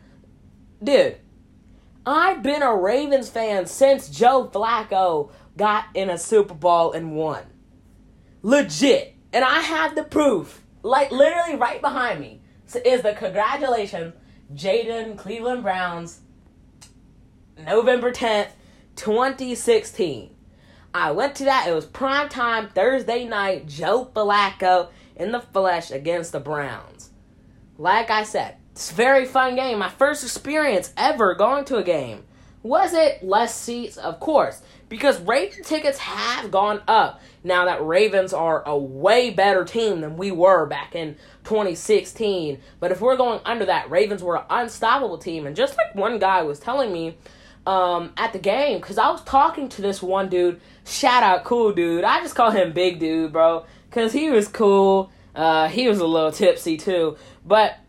dude, 0.82 1.16
I've 2.06 2.42
been 2.42 2.62
a 2.62 2.76
Ravens 2.76 3.30
fan 3.30 3.66
since 3.66 4.10
Joe 4.10 4.50
Flacco 4.52 5.30
got 5.56 5.86
in 5.94 6.10
a 6.10 6.18
Super 6.18 6.54
Bowl 6.54 6.92
and 6.92 7.16
won. 7.16 7.44
Legit. 8.44 9.14
And 9.32 9.42
I 9.42 9.60
have 9.60 9.94
the 9.94 10.04
proof. 10.04 10.62
Like 10.82 11.10
literally 11.10 11.56
right 11.56 11.80
behind 11.80 12.20
me 12.20 12.42
is 12.84 13.00
the 13.00 13.14
congratulations 13.14 14.12
Jaden 14.54 15.16
Cleveland 15.16 15.62
Browns 15.62 16.20
November 17.56 18.12
10th, 18.12 18.50
2016. 18.96 20.30
I 20.92 21.12
went 21.12 21.36
to 21.36 21.44
that. 21.44 21.66
It 21.66 21.72
was 21.72 21.86
prime 21.86 22.28
time 22.28 22.68
Thursday 22.68 23.24
night. 23.24 23.66
Joe 23.66 24.10
Flacco 24.14 24.88
in 25.16 25.32
the 25.32 25.40
flesh 25.40 25.90
against 25.90 26.32
the 26.32 26.40
Browns. 26.40 27.10
Like 27.78 28.10
I 28.10 28.24
said, 28.24 28.56
it's 28.72 28.90
a 28.90 28.94
very 28.94 29.24
fun 29.24 29.56
game. 29.56 29.78
My 29.78 29.88
first 29.88 30.22
experience 30.22 30.92
ever 30.98 31.34
going 31.34 31.64
to 31.66 31.78
a 31.78 31.82
game. 31.82 32.24
Was 32.62 32.92
it 32.92 33.24
less 33.24 33.58
seats? 33.58 33.96
Of 33.96 34.20
course, 34.20 34.62
because 34.94 35.20
Raven 35.22 35.64
tickets 35.64 35.98
have 35.98 36.52
gone 36.52 36.80
up 36.86 37.20
now 37.42 37.64
that 37.64 37.84
Ravens 37.84 38.32
are 38.32 38.62
a 38.64 38.78
way 38.78 39.30
better 39.30 39.64
team 39.64 40.02
than 40.02 40.16
we 40.16 40.30
were 40.30 40.66
back 40.66 40.94
in 40.94 41.16
2016. 41.42 42.60
But 42.78 42.92
if 42.92 43.00
we're 43.00 43.16
going 43.16 43.40
under 43.44 43.64
that, 43.64 43.90
Ravens 43.90 44.22
were 44.22 44.36
an 44.36 44.44
unstoppable 44.48 45.18
team. 45.18 45.48
And 45.48 45.56
just 45.56 45.76
like 45.76 45.96
one 45.96 46.20
guy 46.20 46.42
was 46.42 46.60
telling 46.60 46.92
me 46.92 47.16
um, 47.66 48.12
at 48.16 48.32
the 48.32 48.38
game, 48.38 48.78
because 48.78 48.96
I 48.96 49.10
was 49.10 49.20
talking 49.24 49.68
to 49.70 49.82
this 49.82 50.00
one 50.00 50.28
dude, 50.28 50.60
shout 50.86 51.24
out, 51.24 51.42
cool 51.42 51.72
dude. 51.72 52.04
I 52.04 52.20
just 52.20 52.36
call 52.36 52.52
him 52.52 52.70
Big 52.70 53.00
Dude, 53.00 53.32
bro, 53.32 53.66
because 53.90 54.12
he 54.12 54.30
was 54.30 54.46
cool. 54.46 55.10
Uh, 55.34 55.66
he 55.66 55.88
was 55.88 55.98
a 55.98 56.06
little 56.06 56.30
tipsy 56.30 56.76
too. 56.76 57.16
But 57.44 57.80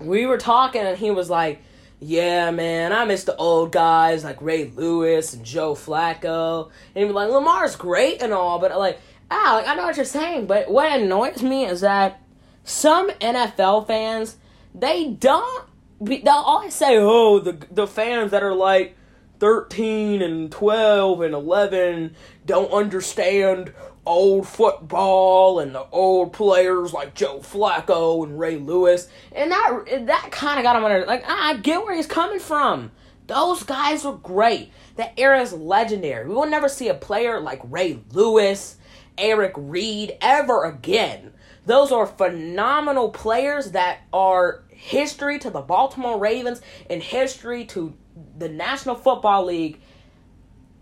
we 0.00 0.24
were 0.24 0.38
talking, 0.38 0.80
and 0.80 0.96
he 0.96 1.10
was 1.10 1.28
like, 1.28 1.60
yeah, 2.00 2.50
man, 2.50 2.94
I 2.94 3.04
miss 3.04 3.24
the 3.24 3.36
old 3.36 3.72
guys 3.72 4.24
like 4.24 4.40
Ray 4.40 4.70
Lewis 4.70 5.34
and 5.34 5.44
Joe 5.44 5.74
Flacco. 5.74 6.70
And 6.94 7.06
he'd 7.06 7.12
like, 7.12 7.30
Lamar's 7.30 7.76
great 7.76 8.22
and 8.22 8.32
all, 8.32 8.58
but 8.58 8.76
like, 8.78 8.98
ah, 9.30 9.56
like, 9.56 9.68
I 9.68 9.74
know 9.74 9.84
what 9.84 9.96
you're 9.96 10.06
saying, 10.06 10.46
but 10.46 10.70
what 10.70 10.98
annoys 10.98 11.42
me 11.42 11.66
is 11.66 11.82
that 11.82 12.22
some 12.64 13.10
NFL 13.10 13.86
fans, 13.86 14.36
they 14.74 15.10
don't, 15.10 15.66
they'll 16.00 16.28
always 16.28 16.74
say, 16.74 16.96
oh, 16.96 17.38
the, 17.38 17.58
the 17.70 17.86
fans 17.86 18.30
that 18.30 18.42
are 18.42 18.54
like 18.54 18.96
13 19.38 20.22
and 20.22 20.50
12 20.50 21.20
and 21.20 21.34
11 21.34 22.14
don't 22.46 22.72
understand 22.72 23.74
old 24.06 24.46
football 24.46 25.60
and 25.60 25.74
the 25.74 25.86
old 25.92 26.32
players 26.32 26.92
like 26.92 27.14
Joe 27.14 27.40
Flacco 27.40 28.24
and 28.24 28.38
Ray 28.38 28.56
Lewis, 28.56 29.08
and 29.32 29.50
that 29.50 30.06
that 30.06 30.28
kind 30.30 30.58
of 30.58 30.64
got 30.64 30.76
him 30.76 30.84
under. 30.84 31.06
Like 31.06 31.24
I 31.26 31.54
get 31.58 31.82
where 31.84 31.94
he's 31.94 32.06
coming 32.06 32.40
from. 32.40 32.92
Those 33.26 33.62
guys 33.62 34.04
were 34.04 34.16
great. 34.16 34.72
That 34.96 35.12
era 35.16 35.40
is 35.40 35.52
legendary. 35.52 36.28
We 36.28 36.34
will 36.34 36.46
never 36.46 36.68
see 36.68 36.88
a 36.88 36.94
player 36.94 37.40
like 37.40 37.60
Ray 37.64 38.00
Lewis, 38.12 38.76
Eric 39.16 39.52
Reed 39.56 40.16
ever 40.20 40.64
again. 40.64 41.32
Those 41.64 41.92
are 41.92 42.06
phenomenal 42.06 43.10
players 43.10 43.72
that 43.72 44.00
are 44.12 44.64
history 44.68 45.38
to 45.38 45.50
the 45.50 45.60
Baltimore 45.60 46.18
Ravens 46.18 46.60
and 46.88 47.02
history 47.02 47.64
to 47.66 47.94
the 48.36 48.48
National 48.48 48.96
Football 48.96 49.46
League 49.46 49.80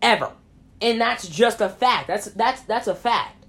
ever 0.00 0.32
and 0.80 1.00
that's 1.00 1.28
just 1.28 1.60
a 1.60 1.68
fact. 1.68 2.08
That's 2.08 2.26
that's 2.26 2.62
that's 2.62 2.86
a 2.86 2.94
fact. 2.94 3.44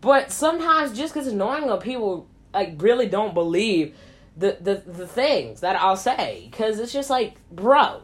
But 0.00 0.30
sometimes 0.30 0.96
just 0.96 1.12
because 1.12 1.26
it's 1.26 1.34
annoying 1.34 1.76
people 1.80 2.28
like 2.54 2.80
really 2.80 3.06
don't 3.06 3.34
believe 3.34 3.96
the 4.36 4.58
the, 4.60 4.74
the 4.90 5.06
things 5.06 5.60
that 5.60 5.76
I'll 5.76 5.96
say 5.96 6.48
because 6.50 6.78
it's 6.78 6.92
just 6.92 7.10
like, 7.10 7.36
bro, 7.50 8.02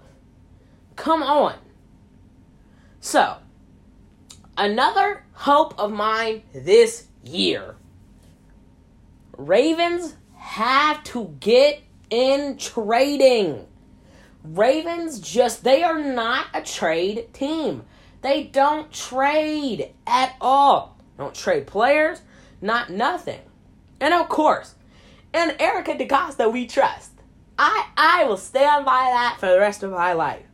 come 0.96 1.22
on. 1.22 1.56
So, 3.00 3.36
another 4.56 5.24
hope 5.32 5.78
of 5.78 5.92
mine 5.92 6.42
this 6.54 7.06
year. 7.22 7.76
Ravens 9.36 10.14
have 10.36 11.02
to 11.04 11.34
get 11.40 11.82
in 12.10 12.56
trading. 12.56 13.66
Ravens 14.44 15.20
just, 15.20 15.64
they 15.64 15.82
are 15.82 15.98
not 15.98 16.46
a 16.54 16.62
trade 16.62 17.32
team. 17.32 17.82
They 18.24 18.44
don't 18.44 18.90
trade 18.90 19.90
at 20.06 20.34
all. 20.40 20.96
Don't 21.18 21.34
trade 21.34 21.66
players, 21.66 22.22
not 22.62 22.88
nothing. 22.88 23.42
And 24.00 24.14
of 24.14 24.30
course, 24.30 24.76
and 25.34 25.54
Eric 25.60 25.88
DeCosta 25.88 26.50
we 26.50 26.66
trust. 26.66 27.12
I 27.58 27.88
I 27.98 28.24
will 28.24 28.38
stand 28.38 28.86
by 28.86 29.10
that 29.12 29.36
for 29.38 29.50
the 29.50 29.58
rest 29.58 29.82
of 29.82 29.90
my 29.90 30.14
life. 30.14 30.46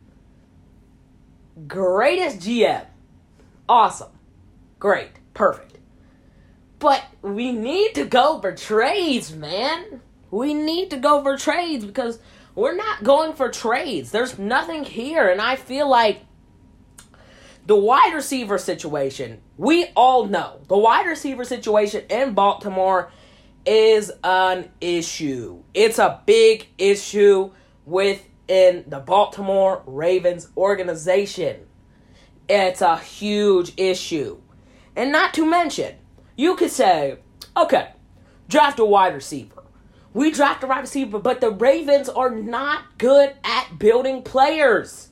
Greatest 1.65 2.39
GM. 2.39 2.87
Awesome. 3.69 4.11
Great. 4.77 5.11
Perfect. 5.33 5.77
But 6.77 7.05
we 7.21 7.53
need 7.53 7.95
to 7.95 8.03
go 8.03 8.41
for 8.41 8.53
trades, 8.53 9.33
man. 9.33 10.01
We 10.29 10.53
need 10.53 10.89
to 10.89 10.97
go 10.97 11.23
for 11.23 11.37
trades 11.37 11.85
because 11.85 12.19
we're 12.53 12.75
not 12.75 13.05
going 13.05 13.31
for 13.31 13.49
trades. 13.49 14.11
There's 14.11 14.37
nothing 14.37 14.83
here. 14.83 15.29
And 15.29 15.39
I 15.39 15.55
feel 15.55 15.89
like 15.89 16.25
the 17.65 17.75
wide 17.75 18.13
receiver 18.13 18.57
situation, 18.57 19.41
we 19.57 19.87
all 19.95 20.25
know 20.25 20.61
the 20.67 20.77
wide 20.77 21.05
receiver 21.05 21.43
situation 21.43 22.03
in 22.09 22.33
Baltimore 22.33 23.11
is 23.65 24.11
an 24.23 24.71
issue. 24.79 25.61
It's 25.73 25.99
a 25.99 26.21
big 26.25 26.67
issue 26.77 27.51
within 27.85 28.83
the 28.87 28.99
Baltimore 28.99 29.83
Ravens 29.85 30.49
organization. 30.57 31.67
It's 32.49 32.81
a 32.81 32.97
huge 32.97 33.73
issue. 33.77 34.39
And 34.95 35.11
not 35.11 35.33
to 35.35 35.45
mention, 35.45 35.95
you 36.35 36.55
could 36.55 36.71
say, 36.71 37.19
okay, 37.55 37.91
draft 38.49 38.79
a 38.79 38.85
wide 38.85 39.13
receiver. 39.13 39.63
We 40.13 40.31
draft 40.31 40.63
a 40.63 40.67
wide 40.67 40.81
receiver, 40.81 41.19
but 41.19 41.39
the 41.39 41.51
Ravens 41.51 42.09
are 42.09 42.31
not 42.31 42.97
good 42.97 43.33
at 43.43 43.79
building 43.79 44.23
players. 44.23 45.09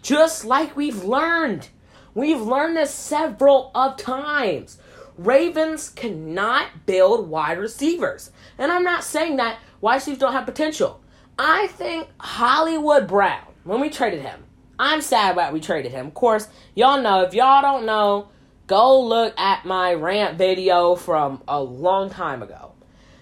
Just 0.00 0.44
like 0.44 0.76
we've 0.76 1.04
learned. 1.04 1.68
We've 2.18 2.40
learned 2.40 2.76
this 2.76 2.92
several 2.92 3.70
of 3.76 3.96
times. 3.96 4.78
Ravens 5.16 5.88
cannot 5.88 6.84
build 6.84 7.28
wide 7.28 7.58
receivers. 7.58 8.32
And 8.58 8.72
I'm 8.72 8.82
not 8.82 9.04
saying 9.04 9.36
that 9.36 9.60
wide 9.80 9.94
receivers 9.94 10.18
don't 10.18 10.32
have 10.32 10.44
potential. 10.44 11.00
I 11.38 11.68
think 11.68 12.08
Hollywood 12.18 13.06
Brown, 13.06 13.46
when 13.62 13.80
we 13.80 13.88
traded 13.88 14.22
him, 14.22 14.42
I'm 14.80 15.00
sad 15.00 15.34
about 15.34 15.52
we 15.52 15.60
traded 15.60 15.92
him. 15.92 16.08
Of 16.08 16.14
course, 16.14 16.48
y'all 16.74 17.00
know, 17.00 17.22
if 17.22 17.34
y'all 17.34 17.62
don't 17.62 17.86
know, 17.86 18.30
go 18.66 19.00
look 19.00 19.38
at 19.38 19.64
my 19.64 19.94
rant 19.94 20.36
video 20.36 20.96
from 20.96 21.40
a 21.46 21.62
long 21.62 22.10
time 22.10 22.42
ago. 22.42 22.72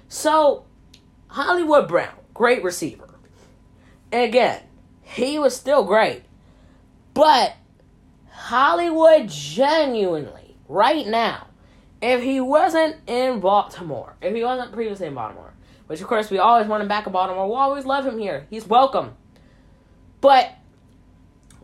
So, 0.08 0.64
Hollywood 1.26 1.86
Brown, 1.86 2.14
great 2.32 2.64
receiver. 2.64 3.18
And 4.10 4.22
again, 4.22 4.62
he 5.02 5.38
was 5.38 5.54
still 5.54 5.84
great. 5.84 6.22
But 7.12 7.56
Hollywood 8.46 9.28
genuinely, 9.28 10.56
right 10.68 11.04
now, 11.04 11.48
if 12.00 12.22
he 12.22 12.40
wasn't 12.40 12.94
in 13.08 13.40
Baltimore, 13.40 14.14
if 14.22 14.32
he 14.36 14.44
wasn't 14.44 14.70
previously 14.70 15.08
in 15.08 15.14
Baltimore, 15.14 15.52
which 15.88 16.00
of 16.00 16.06
course 16.06 16.30
we 16.30 16.38
always 16.38 16.68
want 16.68 16.80
him 16.80 16.86
back 16.86 17.08
in 17.08 17.12
Baltimore, 17.12 17.48
we'll 17.48 17.56
always 17.56 17.84
love 17.84 18.06
him 18.06 18.20
here. 18.20 18.46
He's 18.48 18.64
welcome. 18.64 19.16
But 20.20 20.52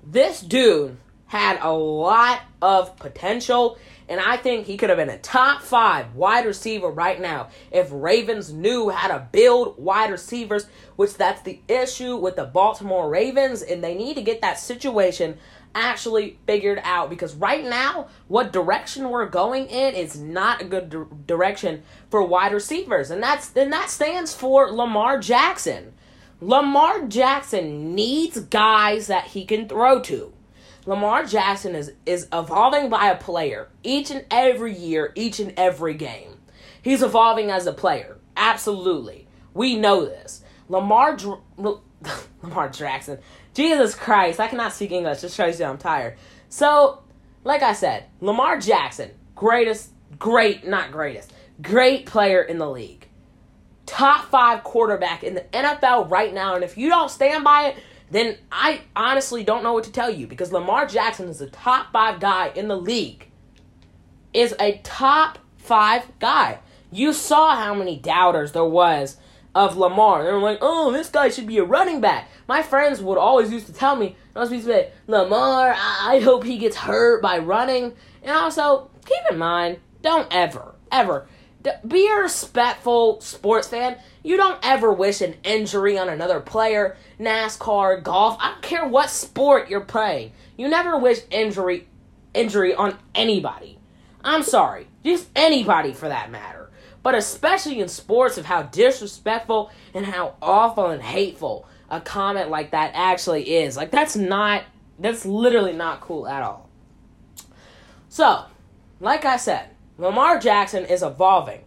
this 0.05 0.41
dude 0.41 0.97
had 1.27 1.61
a 1.63 1.73
lot 1.73 2.41
of 2.61 2.97
potential, 2.97 3.79
and 4.09 4.19
I 4.19 4.37
think 4.37 4.67
he 4.67 4.77
could 4.77 4.91
have 4.91 4.99
been 4.99 5.09
a 5.09 5.19
top 5.19 5.63
five 5.63 6.17
wide 6.17 6.47
receiver 6.47 6.91
right 6.91 7.21
now 7.21 7.51
if 7.71 7.91
Ravens 7.93 8.53
knew 8.53 8.91
how 8.91 9.07
to 9.07 9.29
build 9.31 9.79
wide 9.79 10.11
receivers, 10.11 10.67
which 10.97 11.15
that's 11.15 11.43
the 11.43 11.61
issue 11.69 12.17
with 12.17 12.35
the 12.35 12.45
Baltimore 12.45 13.09
Ravens, 13.09 13.63
and 13.63 13.85
they 13.85 13.95
need 13.95 14.17
to 14.17 14.23
get 14.23 14.41
that 14.41 14.59
situation 14.59 15.39
actually 15.75 16.39
figured 16.47 16.81
out 16.85 17.11
because 17.11 17.35
right 17.35 17.65
now 17.65 18.09
what 18.29 18.53
direction 18.53 19.11
we're 19.11 19.27
going 19.27 19.67
in 19.67 19.95
is 19.95 20.19
not 20.19 20.61
a 20.61 20.65
good 20.65 20.91
di- 20.91 21.05
direction 21.27 21.83
for 22.11 22.23
wide 22.23 22.53
receivers 22.53 23.11
and 23.11 23.23
that's 23.23 23.55
and 23.57 23.73
that 23.73 23.91
stands 23.91 24.35
for 24.35 24.71
Lamar 24.71 25.19
Jackson. 25.19 25.93
Lamar 26.41 27.07
Jackson 27.07 27.95
needs 27.95 28.41
guys 28.41 29.07
that 29.07 29.29
he 29.29 29.45
can 29.45 29.69
throw 29.69 30.01
to. 30.01 30.33
Lamar 30.87 31.25
Jackson 31.25 31.75
is 31.75 31.93
is 32.05 32.27
evolving 32.33 32.89
by 32.91 33.07
a 33.09 33.17
player 33.17 33.69
each 33.83 34.11
and 34.11 34.25
every 34.31 34.77
year, 34.77 35.13
each 35.15 35.39
and 35.39 35.55
every 35.57 35.95
game. 35.95 36.39
He's 36.83 37.03
evolving 37.03 37.51
as 37.51 37.67
a 37.67 37.73
player. 37.73 38.19
Absolutely. 38.37 39.29
We 39.55 39.77
know 39.77 40.05
this. 40.05 40.43
Lamar 40.69 41.17
Dr- 41.17 41.41
Lamar 42.43 42.69
Jackson. 42.69 43.19
Jesus 43.55 43.95
Christ, 43.95 44.41
I 44.41 44.49
cannot 44.49 44.73
speak 44.73 44.93
English. 44.93 45.21
Just 45.21 45.37
shows 45.37 45.61
you 45.61 45.67
I'm 45.67 45.79
tired. 45.79 46.17
So, 46.49 47.03
like 47.45 47.63
I 47.63 47.73
said, 47.73 48.05
Lamar 48.21 48.59
Jackson, 48.59 49.11
greatest, 49.35 49.91
great, 50.19 50.67
not 50.67 50.93
greatest, 50.93 51.33
great 51.61 52.07
player 52.07 52.43
in 52.43 52.59
the 52.59 52.69
league. 52.69 53.07
Top 53.87 54.27
five 54.27 54.65
quarterback 54.65 55.23
in 55.23 55.35
the 55.35 55.43
NFL 55.53 56.11
right 56.11 56.33
now. 56.33 56.55
And 56.55 56.65
if 56.65 56.79
you 56.79 56.89
don't 56.89 57.11
stand 57.11 57.45
by 57.45 57.69
it, 57.69 57.77
then 58.11 58.37
I 58.51 58.83
honestly 58.95 59.43
don't 59.43 59.63
know 59.63 59.73
what 59.73 59.85
to 59.85 59.93
tell 59.93 60.11
you 60.11 60.27
because 60.27 60.53
Lamar 60.53 60.87
Jackson 60.87 61.29
is 61.29 61.41
a 61.41 61.49
top 61.49 61.93
five 61.93 62.21
guy 62.21 62.53
in 62.55 62.69
the 62.69 62.77
league. 62.77 63.29
Is 64.33 64.55
a 64.59 64.81
top 64.83 65.39
five 65.59 66.05
guy. 66.19 66.61
You 66.91 67.13
saw 67.13 67.57
how 67.57 67.75
many 67.75 67.97
doubters 67.99 68.53
there 68.53 68.65
was 68.65 69.17
of 69.55 69.77
Lamar. 69.77 70.25
They 70.25 70.33
were 70.33 70.41
like, 70.41 70.59
oh, 70.61 70.93
this 70.93 71.09
guy 71.09 71.29
should 71.29 71.47
be 71.47 71.59
a 71.59 71.65
running 71.65 72.01
back. 72.01 72.29
My 72.49 72.63
friends 72.63 73.01
would 73.01 73.19
always 73.19 73.53
used 73.53 73.67
to 73.67 73.73
tell 73.73 73.97
me, 73.97 74.17
I 74.35 74.41
was 74.41 74.53
used 74.53 74.67
to 74.67 74.73
say, 74.73 74.91
Lamar, 75.07 75.75
I 75.77 76.21
hope 76.21 76.45
he 76.45 76.59
gets 76.59 76.77
hurt 76.77 77.23
by 77.23 77.39
running. 77.39 77.95
And 78.23 78.33
also, 78.33 78.91
keep 79.05 79.21
in 79.31 79.39
mind, 79.39 79.79
don't 80.01 80.29
ever, 80.31 80.75
ever, 80.91 81.27
be 81.87 82.09
a 82.09 82.17
respectful 82.17 83.21
sports 83.21 83.69
fan. 83.69 83.97
You 84.23 84.37
don't 84.37 84.59
ever 84.63 84.93
wish 84.93 85.21
an 85.21 85.37
injury 85.45 85.99
on 85.99 86.09
another 86.09 86.41
player, 86.41 86.97
NASCAR, 87.21 88.03
golf, 88.03 88.37
I 88.41 88.53
don't 88.53 88.63
care 88.63 88.87
what 88.87 89.11
sport 89.11 89.69
you're 89.69 89.81
playing. 89.81 90.33
You 90.57 90.69
never 90.69 90.99
wish 90.99 91.21
injury 91.31 91.87
injury 92.35 92.75
on 92.75 92.97
anybody. 93.15 93.79
I'm 94.25 94.43
sorry, 94.43 94.87
just 95.05 95.29
anybody 95.35 95.93
for 95.93 96.09
that 96.09 96.31
matter. 96.31 96.62
But 97.03 97.15
especially 97.15 97.81
in 97.81 97.89
sports 97.89 98.39
of 98.39 98.45
how 98.45 98.63
disrespectful 98.63 99.71
and 99.93 100.07
how 100.07 100.37
awful 100.41 100.87
and 100.87 101.03
hateful 101.03 101.67
a 101.93 102.01
comment 102.01 102.51
like 102.51 102.71
that 102.71 102.93
actually 102.95 103.55
is. 103.55 103.77
Like 103.77 103.91
that's 103.91 104.17
not 104.17 104.65
that's 104.99 105.25
literally 105.27 105.75
not 105.75 106.01
cool 106.01 106.27
at 106.27 106.43
all. 106.43 106.69
So, 108.09 108.45
like 109.01 109.25
I 109.25 109.37
said, 109.37 109.71
Lamar 109.99 110.39
Jackson 110.39 110.85
is 110.85 111.03
evolving 111.03 111.61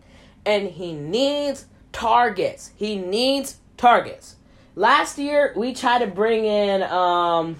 and 0.45 0.67
he 0.69 0.93
needs 0.93 1.65
targets. 1.91 2.71
He 2.75 2.97
needs 2.97 3.57
targets. 3.77 4.35
Last 4.75 5.17
year 5.17 5.53
we 5.55 5.73
tried 5.73 5.99
to 5.99 6.07
bring 6.07 6.45
in 6.45 6.83
um 6.83 7.57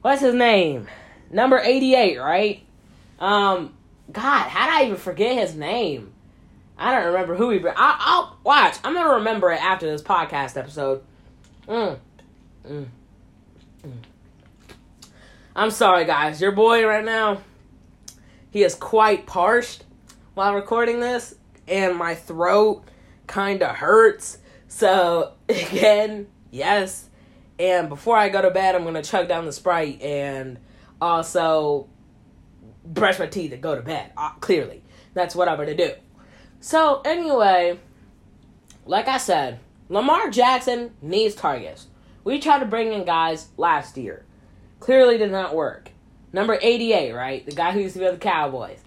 what's 0.00 0.22
his 0.22 0.34
name? 0.34 0.86
Number 1.30 1.58
88, 1.58 2.18
right? 2.18 2.62
Um 3.18 3.74
God, 4.12 4.48
how 4.48 4.66
did 4.66 4.74
I 4.74 4.84
even 4.84 4.96
forget 4.96 5.38
his 5.38 5.54
name? 5.54 6.13
I 6.84 6.90
don't 6.90 7.06
remember 7.14 7.34
who 7.34 7.48
he. 7.48 7.60
Brought. 7.60 7.76
I'll, 7.78 7.96
I'll 7.98 8.38
watch. 8.44 8.76
I'm 8.84 8.92
gonna 8.92 9.14
remember 9.14 9.50
it 9.50 9.64
after 9.64 9.90
this 9.90 10.02
podcast 10.02 10.58
episode. 10.58 11.02
Mm. 11.66 11.98
Mm. 12.68 12.86
Mm. 13.82 13.92
I'm 15.56 15.70
sorry, 15.70 16.04
guys. 16.04 16.42
Your 16.42 16.52
boy 16.52 16.86
right 16.86 17.02
now, 17.04 17.40
he 18.50 18.64
is 18.64 18.74
quite 18.74 19.24
parched 19.24 19.84
while 20.34 20.52
recording 20.54 21.00
this, 21.00 21.34
and 21.66 21.96
my 21.96 22.14
throat 22.14 22.84
kind 23.26 23.62
of 23.62 23.76
hurts. 23.76 24.36
So 24.68 25.32
again, 25.48 26.26
yes. 26.50 27.08
And 27.58 27.88
before 27.88 28.18
I 28.18 28.28
go 28.28 28.42
to 28.42 28.50
bed, 28.50 28.74
I'm 28.74 28.84
gonna 28.84 29.02
chug 29.02 29.26
down 29.26 29.46
the 29.46 29.52
sprite 29.52 30.02
and 30.02 30.58
also 31.00 31.88
brush 32.84 33.18
my 33.18 33.26
teeth 33.26 33.52
and 33.52 33.62
go 33.62 33.74
to 33.74 33.80
bed. 33.80 34.12
Uh, 34.18 34.32
clearly, 34.40 34.82
that's 35.14 35.34
what 35.34 35.48
I'm 35.48 35.56
gonna 35.56 35.74
do. 35.74 35.92
So 36.64 37.02
anyway, 37.04 37.78
like 38.86 39.06
I 39.06 39.18
said, 39.18 39.60
Lamar 39.90 40.30
Jackson 40.30 40.92
needs 41.02 41.34
targets. 41.34 41.88
We 42.24 42.38
tried 42.38 42.60
to 42.60 42.64
bring 42.64 42.90
in 42.90 43.04
guys 43.04 43.48
last 43.58 43.98
year. 43.98 44.24
Clearly 44.80 45.18
did 45.18 45.30
not 45.30 45.54
work. 45.54 45.90
Number 46.32 46.58
88, 46.58 47.12
right? 47.12 47.44
The 47.44 47.52
guy 47.52 47.72
who 47.72 47.80
used 47.80 47.92
to 47.92 47.98
be 47.98 48.06
with 48.06 48.14
the 48.14 48.20
Cowboys. 48.20 48.78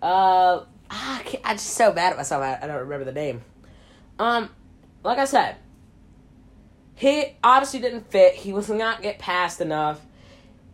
Uh, 0.00 0.62
I 0.88 1.40
am 1.42 1.56
just 1.56 1.70
so 1.70 1.90
bad 1.90 2.12
at 2.12 2.16
myself. 2.16 2.40
I, 2.40 2.56
I 2.62 2.68
don't 2.68 2.78
remember 2.78 3.04
the 3.04 3.10
name. 3.10 3.42
Um, 4.20 4.48
like 5.02 5.18
I 5.18 5.24
said, 5.24 5.56
He 6.94 7.34
obviously 7.42 7.80
didn't 7.80 8.12
fit. 8.12 8.34
He 8.36 8.52
was 8.52 8.68
not 8.70 9.02
get 9.02 9.18
passed 9.18 9.60
enough. 9.60 10.00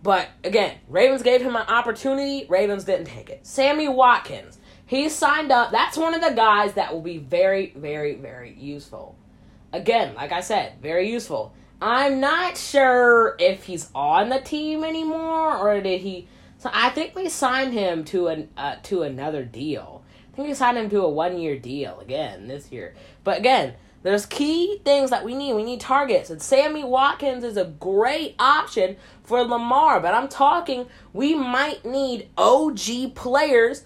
But 0.02 0.28
again, 0.44 0.76
Ravens 0.88 1.22
gave 1.22 1.40
him 1.40 1.56
an 1.56 1.66
opportunity. 1.68 2.44
Ravens 2.50 2.84
didn't 2.84 3.06
take 3.06 3.30
it. 3.30 3.46
Sammy 3.46 3.88
Watkins. 3.88 4.58
He 4.90 5.08
signed 5.08 5.52
up. 5.52 5.70
That's 5.70 5.96
one 5.96 6.14
of 6.14 6.20
the 6.20 6.32
guys 6.34 6.72
that 6.72 6.92
will 6.92 7.00
be 7.00 7.18
very, 7.18 7.72
very, 7.76 8.16
very 8.16 8.52
useful. 8.54 9.14
Again, 9.72 10.16
like 10.16 10.32
I 10.32 10.40
said, 10.40 10.82
very 10.82 11.08
useful. 11.08 11.54
I'm 11.80 12.18
not 12.18 12.56
sure 12.56 13.36
if 13.38 13.62
he's 13.62 13.88
on 13.94 14.30
the 14.30 14.40
team 14.40 14.82
anymore 14.82 15.56
or 15.56 15.80
did 15.80 16.00
he. 16.00 16.26
So 16.58 16.70
I 16.72 16.90
think 16.90 17.14
we 17.14 17.28
signed 17.28 17.72
him 17.72 18.02
to 18.06 18.26
an 18.26 18.48
uh, 18.56 18.76
to 18.82 19.02
another 19.02 19.44
deal. 19.44 20.02
I 20.32 20.34
think 20.34 20.48
we 20.48 20.54
signed 20.54 20.76
him 20.76 20.90
to 20.90 21.02
a 21.02 21.08
one 21.08 21.38
year 21.38 21.56
deal 21.56 22.00
again 22.00 22.48
this 22.48 22.72
year. 22.72 22.96
But 23.22 23.38
again, 23.38 23.74
there's 24.02 24.26
key 24.26 24.80
things 24.84 25.10
that 25.10 25.24
we 25.24 25.36
need. 25.36 25.54
We 25.54 25.62
need 25.62 25.80
targets, 25.80 26.30
and 26.30 26.42
Sammy 26.42 26.82
Watkins 26.82 27.44
is 27.44 27.56
a 27.56 27.64
great 27.64 28.34
option 28.40 28.96
for 29.22 29.44
Lamar. 29.44 30.00
But 30.00 30.14
I'm 30.14 30.26
talking, 30.26 30.88
we 31.12 31.36
might 31.36 31.84
need 31.84 32.28
OG 32.36 33.14
players 33.14 33.84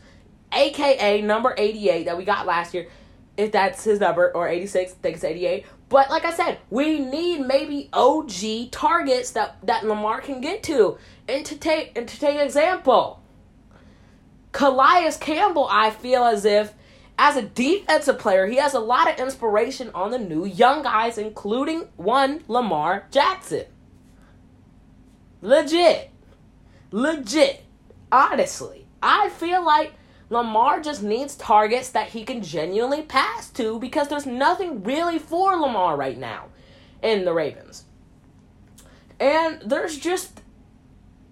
aka 0.55 1.21
number 1.23 1.55
88 1.57 2.05
that 2.05 2.17
we 2.17 2.25
got 2.25 2.47
last 2.47 2.75
year, 2.75 2.89
if 3.37 3.53
that's 3.53 3.85
his 3.85 4.01
number, 4.01 4.31
or 4.35 4.49
86, 4.49 4.93
I 4.93 4.95
think 4.97 5.17
it's 5.17 5.25
88. 5.25 5.67
But 5.89 6.11
like 6.11 6.25
I 6.25 6.33
said, 6.33 6.59
we 6.71 6.99
need 6.99 7.41
maybe 7.41 7.89
OG 7.93 8.71
targets 8.71 9.33
that, 9.33 9.57
that 9.65 9.85
Lamar 9.85 10.21
can 10.21 10.41
get 10.41 10.63
to. 10.65 10.99
And 11.29 11.45
to 11.47 11.57
take 11.57 11.97
and 11.97 12.09
to 12.09 12.19
take 12.19 12.41
example, 12.41 13.21
Calais 14.53 15.11
Campbell, 15.21 15.69
I 15.71 15.91
feel 15.91 16.25
as 16.25 16.45
if 16.45 16.75
as 17.19 17.37
a 17.37 17.43
defensive 17.43 18.19
player, 18.19 18.47
he 18.47 18.57
has 18.57 18.75
a 18.75 18.81
lot 18.81 19.11
of 19.11 19.19
inspiration 19.19 19.91
on 19.95 20.11
the 20.11 20.19
new 20.19 20.45
young 20.45 20.83
guys, 20.83 21.17
including 21.17 21.89
one 21.97 22.43
Lamar 22.49 23.07
Jackson. 23.11 23.67
Legit. 25.41 26.11
Legit. 26.91 27.63
Honestly. 28.11 28.87
I 29.03 29.29
feel 29.29 29.65
like 29.65 29.93
Lamar 30.35 30.81
just 30.81 31.03
needs 31.03 31.37
targets 31.37 31.91
that 31.91 32.09
he 32.09 32.25
can 32.25 32.43
genuinely 32.43 33.03
pass 33.03 33.49
to 33.51 33.79
because 33.79 34.09
there's 34.09 34.27
nothing 34.27 34.83
really 34.83 35.19
for 35.19 35.57
Lamar 35.57 35.97
right 35.97 36.19
now 36.19 36.47
in 37.03 37.25
the 37.25 37.33
Ravens. 37.33 37.85
And 39.19 39.63
there's 39.65 39.97
just 39.97 40.43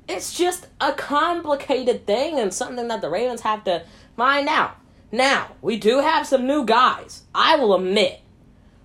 it's 0.08 0.34
just 0.34 0.68
a 0.80 0.92
complicated 0.92 2.06
thing 2.06 2.38
and 2.38 2.52
something 2.52 2.88
that 2.88 3.00
the 3.00 3.10
Ravens 3.10 3.42
have 3.42 3.64
to 3.64 3.84
find 4.16 4.48
out. 4.48 4.76
Now, 5.10 5.52
we 5.60 5.78
do 5.78 5.98
have 5.98 6.26
some 6.26 6.46
new 6.46 6.64
guys. 6.64 7.22
I 7.34 7.56
will 7.56 7.74
admit. 7.74 8.20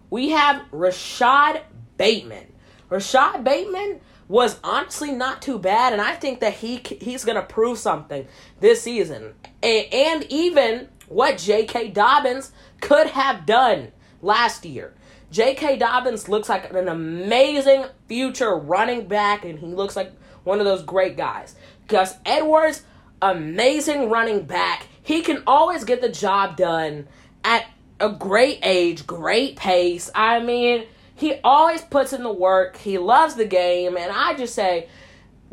We 0.10 0.30
have 0.30 0.62
Rashod 0.72 1.62
Bateman. 1.98 2.54
Rashod 2.90 3.44
Bateman 3.44 4.00
was 4.28 4.60
honestly 4.64 5.12
not 5.12 5.42
too 5.42 5.58
bad, 5.58 5.94
and 5.94 6.02
I 6.02 6.14
think 6.14 6.40
that 6.42 6.56
he 6.56 6.82
he's 7.00 7.24
gonna 7.24 7.44
prove 7.44 7.78
something 7.78 8.28
this 8.60 8.82
season, 8.82 9.34
and, 9.64 9.86
and 9.94 10.24
even 10.30 10.90
what 11.08 11.38
J.K. 11.38 11.90
Dobbins 11.90 12.52
could 12.82 13.08
have 13.08 13.46
done 13.46 13.92
last 14.22 14.66
year. 14.66 14.94
J.K. 15.32 15.78
Dobbins 15.78 16.30
looks 16.30 16.50
like 16.50 16.72
an 16.74 16.88
amazing 16.88 17.86
future 18.08 18.56
running 18.56 19.08
back, 19.08 19.46
and 19.46 19.60
he 19.60 19.68
looks 19.68 19.96
like 19.96 20.12
one 20.44 20.60
of 20.60 20.66
those 20.66 20.84
great 20.84 21.18
guys. 21.18 21.56
Gus 21.88 22.16
Edwards, 22.26 22.84
amazing 23.22 24.10
running 24.10 24.44
back. 24.44 24.88
He 25.02 25.22
can 25.22 25.44
always 25.48 25.84
get 25.84 26.02
the 26.02 26.10
job 26.10 26.58
done 26.58 27.08
at 27.44 27.66
a 28.00 28.10
great 28.10 28.60
age, 28.64 29.08
great 29.08 29.56
pace. 29.56 30.10
I 30.14 30.40
mean, 30.40 30.86
he 31.18 31.40
always 31.44 31.82
puts 31.82 32.14
in 32.14 32.22
the 32.22 32.32
work. 32.32 32.78
He 32.78 33.00
loves 33.00 33.34
the 33.34 33.46
game, 33.46 33.98
and 33.98 34.12
I 34.12 34.36
just 34.36 34.54
say 34.54 34.88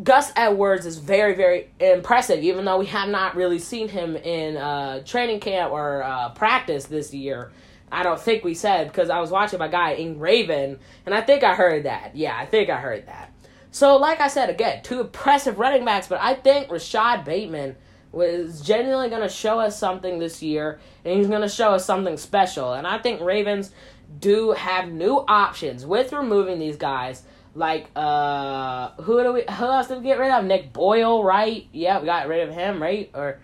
Gus 0.03 0.31
Edwards 0.37 0.85
is 0.85 0.99
very, 0.99 1.35
very 1.35 1.71
impressive. 1.81 2.45
Even 2.45 2.67
though 2.67 2.79
we 2.79 2.87
have 2.87 3.09
not 3.09 3.35
really 3.35 3.59
seen 3.59 3.89
him 3.89 4.15
in 4.15 4.59
uh, 4.59 5.03
training 5.05 5.41
camp 5.41 5.73
or 5.73 6.03
uh, 6.03 6.29
practice 6.31 6.85
this 6.85 7.15
year, 7.15 7.51
I 7.91 8.03
don't 8.03 8.21
think 8.21 8.45
we 8.45 8.53
said 8.53 8.89
because 8.89 9.09
I 9.09 9.21
was 9.21 9.31
watching 9.31 9.59
my 9.59 9.69
guy 9.69 9.93
in 9.93 10.19
Raven, 10.19 10.79
and 11.07 11.15
I 11.15 11.23
think 11.23 11.43
I 11.43 11.55
heard 11.55 11.85
that. 11.85 12.15
Yeah, 12.15 12.37
I 12.37 12.45
think 12.45 12.69
I 12.69 12.77
heard 12.77 13.07
that. 13.07 13.33
So, 13.71 13.97
like 13.97 14.21
I 14.21 14.29
said 14.29 14.51
again, 14.51 14.83
two 14.83 15.01
impressive 15.01 15.59
running 15.59 15.87
backs, 15.87 16.09
but 16.09 16.21
I 16.21 16.35
think 16.35 16.71
Rashod 16.71 17.25
Bateman 17.25 17.75
was 18.13 18.61
genuinely 18.61 19.09
going 19.09 19.23
to 19.23 19.29
show 19.29 19.61
us 19.61 19.79
something 19.79 20.19
this 20.19 20.43
year, 20.43 20.79
and 21.07 21.17
he's 21.17 21.27
going 21.27 21.41
to 21.41 21.49
show 21.49 21.71
us 21.71 21.87
something 21.87 22.19
special. 22.19 22.75
And 22.75 22.87
I 22.87 22.99
think 22.99 23.23
Ravens 23.23 23.73
do 24.19 24.53
have 24.53 24.89
new 24.91 25.25
options 25.27 25.85
with 25.87 26.13
removing 26.13 26.59
these 26.59 26.77
guys. 26.77 27.23
Like 27.55 27.89
uh, 27.95 28.91
who 29.03 29.23
do 29.23 29.33
we? 29.33 29.43
Who 29.43 29.65
else 29.65 29.89
did 29.89 29.99
we 29.99 30.05
get 30.05 30.19
rid 30.19 30.31
of? 30.31 30.45
Nick 30.45 30.73
Boyle, 30.73 31.23
right? 31.23 31.69
Yeah, 31.73 32.01
we 32.01 32.07
got 32.07 32.27
rid 32.27 32.49
of 32.49 32.55
him, 32.55 32.83
right? 32.83 33.11
Or 33.15 33.39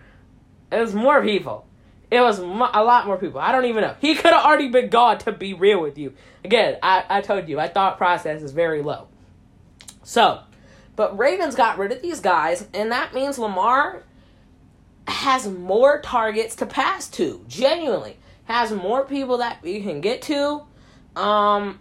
it 0.71 0.79
was 0.79 0.93
more 0.93 1.21
people. 1.21 1.65
It 2.09 2.19
was 2.19 2.39
a 2.39 2.43
lot 2.43 3.07
more 3.07 3.17
people. 3.17 3.39
I 3.39 3.53
don't 3.53 3.65
even 3.65 3.83
know. 3.83 3.95
He 4.01 4.15
could 4.15 4.33
have 4.33 4.43
already 4.43 4.67
been 4.67 4.89
gone. 4.89 5.17
To 5.19 5.31
be 5.31 5.53
real 5.53 5.81
with 5.81 5.97
you, 5.97 6.13
again, 6.43 6.77
I 6.83 7.05
I 7.07 7.21
told 7.21 7.47
you 7.47 7.55
my 7.55 7.69
thought 7.69 7.97
process 7.97 8.41
is 8.41 8.51
very 8.51 8.81
low. 8.81 9.07
So, 10.03 10.41
but 10.97 11.17
Ravens 11.17 11.55
got 11.55 11.77
rid 11.77 11.93
of 11.93 12.01
these 12.01 12.19
guys, 12.19 12.67
and 12.73 12.91
that 12.91 13.13
means 13.13 13.39
Lamar 13.39 14.03
has 15.07 15.47
more 15.47 16.01
targets 16.01 16.55
to 16.57 16.65
pass 16.65 17.07
to. 17.09 17.45
Genuinely, 17.47 18.17
has 18.51 18.71
more 18.71 19.05
people 19.05 19.37
that 19.37 19.61
we 19.61 19.81
can 19.81 20.01
get 20.01 20.21
to. 20.23 20.63
Um, 21.15 21.79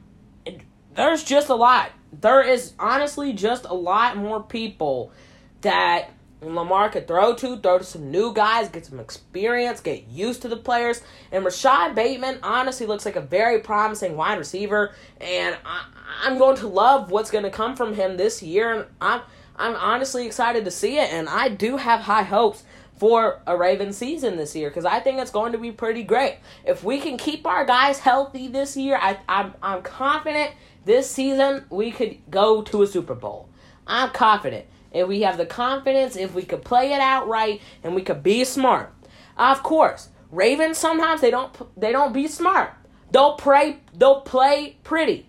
there's 0.94 1.24
just 1.24 1.48
a 1.48 1.54
lot. 1.54 1.90
There 2.12 2.42
is 2.42 2.74
honestly 2.78 3.32
just 3.32 3.64
a 3.64 3.74
lot 3.74 4.16
more 4.16 4.42
people 4.42 5.12
that 5.60 6.10
Lamar 6.42 6.88
could 6.88 7.06
throw 7.06 7.34
to, 7.34 7.56
throw 7.58 7.78
to 7.78 7.84
some 7.84 8.10
new 8.10 8.32
guys, 8.32 8.68
get 8.68 8.86
some 8.86 8.98
experience, 8.98 9.80
get 9.80 10.08
used 10.08 10.42
to 10.42 10.48
the 10.48 10.56
players. 10.56 11.02
And 11.30 11.44
Rashod 11.44 11.94
Bateman 11.94 12.38
honestly 12.42 12.86
looks 12.86 13.04
like 13.04 13.16
a 13.16 13.20
very 13.20 13.60
promising 13.60 14.16
wide 14.16 14.38
receiver, 14.38 14.94
and 15.20 15.56
I, 15.64 15.86
am 16.26 16.38
going 16.38 16.56
to 16.56 16.66
love 16.66 17.10
what's 17.10 17.30
going 17.30 17.44
to 17.44 17.50
come 17.50 17.76
from 17.76 17.94
him 17.94 18.16
this 18.16 18.42
year. 18.42 18.72
And 18.72 18.86
I'm 19.00 19.20
I'm 19.56 19.76
honestly 19.76 20.26
excited 20.26 20.64
to 20.64 20.70
see 20.70 20.98
it, 20.98 21.12
and 21.12 21.28
I 21.28 21.50
do 21.50 21.76
have 21.76 22.00
high 22.00 22.22
hopes 22.22 22.62
for 23.00 23.40
a 23.46 23.56
Raven 23.56 23.94
season 23.94 24.36
this 24.36 24.54
year 24.54 24.68
because 24.68 24.84
I 24.84 25.00
think 25.00 25.18
it's 25.18 25.30
going 25.30 25.52
to 25.52 25.58
be 25.58 25.72
pretty 25.72 26.02
great. 26.02 26.36
If 26.66 26.84
we 26.84 27.00
can 27.00 27.16
keep 27.16 27.46
our 27.46 27.64
guys 27.64 27.98
healthy 27.98 28.46
this 28.46 28.76
year, 28.76 28.98
I, 29.00 29.18
I'm, 29.26 29.54
I'm 29.62 29.80
confident 29.80 30.52
this 30.84 31.10
season 31.10 31.64
we 31.70 31.92
could 31.92 32.18
go 32.30 32.60
to 32.60 32.82
a 32.82 32.86
Super 32.86 33.14
Bowl. 33.14 33.48
I'm 33.86 34.10
confident. 34.10 34.66
If 34.92 35.08
we 35.08 35.22
have 35.22 35.38
the 35.38 35.46
confidence, 35.46 36.14
if 36.14 36.34
we 36.34 36.42
could 36.42 36.62
play 36.62 36.92
it 36.92 37.00
out 37.00 37.26
right, 37.26 37.62
and 37.82 37.94
we 37.94 38.02
could 38.02 38.22
be 38.22 38.44
smart. 38.44 38.92
Of 39.38 39.62
course, 39.62 40.10
Ravens 40.30 40.76
sometimes 40.76 41.22
they 41.22 41.30
don't 41.30 41.80
they 41.80 41.92
don't 41.92 42.12
be 42.12 42.26
smart. 42.26 42.74
They'll 43.12 43.36
play 43.36 43.78
they'll 43.94 44.20
play 44.20 44.76
pretty. 44.84 45.26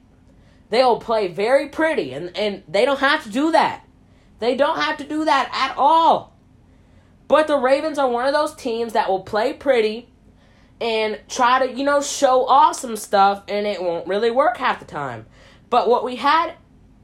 They'll 0.72 1.00
play 1.00 1.30
very 1.30 1.70
pretty, 1.70 2.14
and, 2.14 2.36
and 2.36 2.64
they 2.68 2.84
don't 2.84 3.00
have 3.00 3.24
to 3.24 3.30
do 3.30 3.52
that. 3.54 3.86
They 4.40 4.56
don't 4.56 4.80
have 4.80 4.98
to 4.98 5.04
do 5.06 5.24
that 5.26 5.50
at 5.54 5.78
all. 5.78 6.31
But 7.32 7.48
the 7.48 7.56
Ravens 7.56 7.98
are 7.98 8.10
one 8.10 8.28
of 8.28 8.34
those 8.34 8.54
teams 8.54 8.92
that 8.92 9.08
will 9.08 9.22
play 9.22 9.54
pretty 9.54 10.10
and 10.82 11.18
try 11.30 11.66
to, 11.66 11.74
you 11.74 11.86
know, 11.86 12.02
show 12.02 12.46
off 12.46 12.76
some 12.76 12.98
stuff, 12.98 13.44
and 13.48 13.66
it 13.66 13.82
won't 13.82 14.06
really 14.06 14.30
work 14.30 14.58
half 14.58 14.80
the 14.80 14.86
time. 14.86 15.26
But 15.70 15.88
what 15.88 16.04
we 16.04 16.18
had 16.18 16.56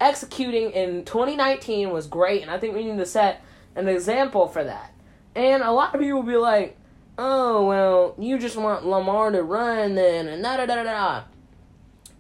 executing 0.02 0.72
in 0.72 1.06
2019 1.06 1.92
was 1.92 2.08
great, 2.08 2.42
and 2.42 2.52
I 2.52 2.60
think 2.60 2.76
we 2.76 2.84
need 2.84 2.98
to 2.98 3.06
set 3.06 3.42
an 3.74 3.88
example 3.88 4.50
for 4.50 4.66
that. 4.66 4.94
And 5.34 5.64
a 5.64 5.72
lot 5.72 5.96
of 5.96 6.02
people 6.02 6.18
will 6.18 6.30
be 6.30 6.36
like, 6.36 6.78
oh, 7.18 7.66
well, 7.66 8.14
you 8.20 8.38
just 8.38 8.58
want 8.58 8.86
Lamar 8.86 9.32
to 9.32 9.42
run 9.42 9.96
then, 9.96 10.28
and 10.28 10.44
da 10.44 10.58
da 10.58 10.66
da 10.66 10.76
da 10.76 10.84
da. 10.84 11.24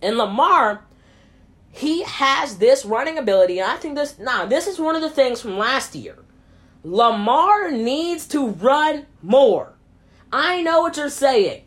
And 0.02 0.17
Lamar, 0.17 0.86
he 1.72 2.04
has 2.04 2.58
this 2.60 2.86
running 2.86 3.17
ability, 3.17 3.60
and 3.60 3.70
I 3.70 3.76
think 3.76 3.96
this, 3.96 4.17
nah, 4.17 4.46
this 4.46 4.65
is 4.65 4.80
one 4.80 4.96
of 4.96 5.02
the 5.02 5.10
things 5.10 5.41
from 5.41 5.58
last 5.58 5.93
year. 5.93 6.20
Lamar 6.88 7.69
needs 7.69 8.26
to 8.28 8.47
run 8.47 9.06
more. 9.21 9.73
I 10.32 10.62
know 10.62 10.80
what 10.80 10.95
you're 10.95 11.10
saying. 11.10 11.65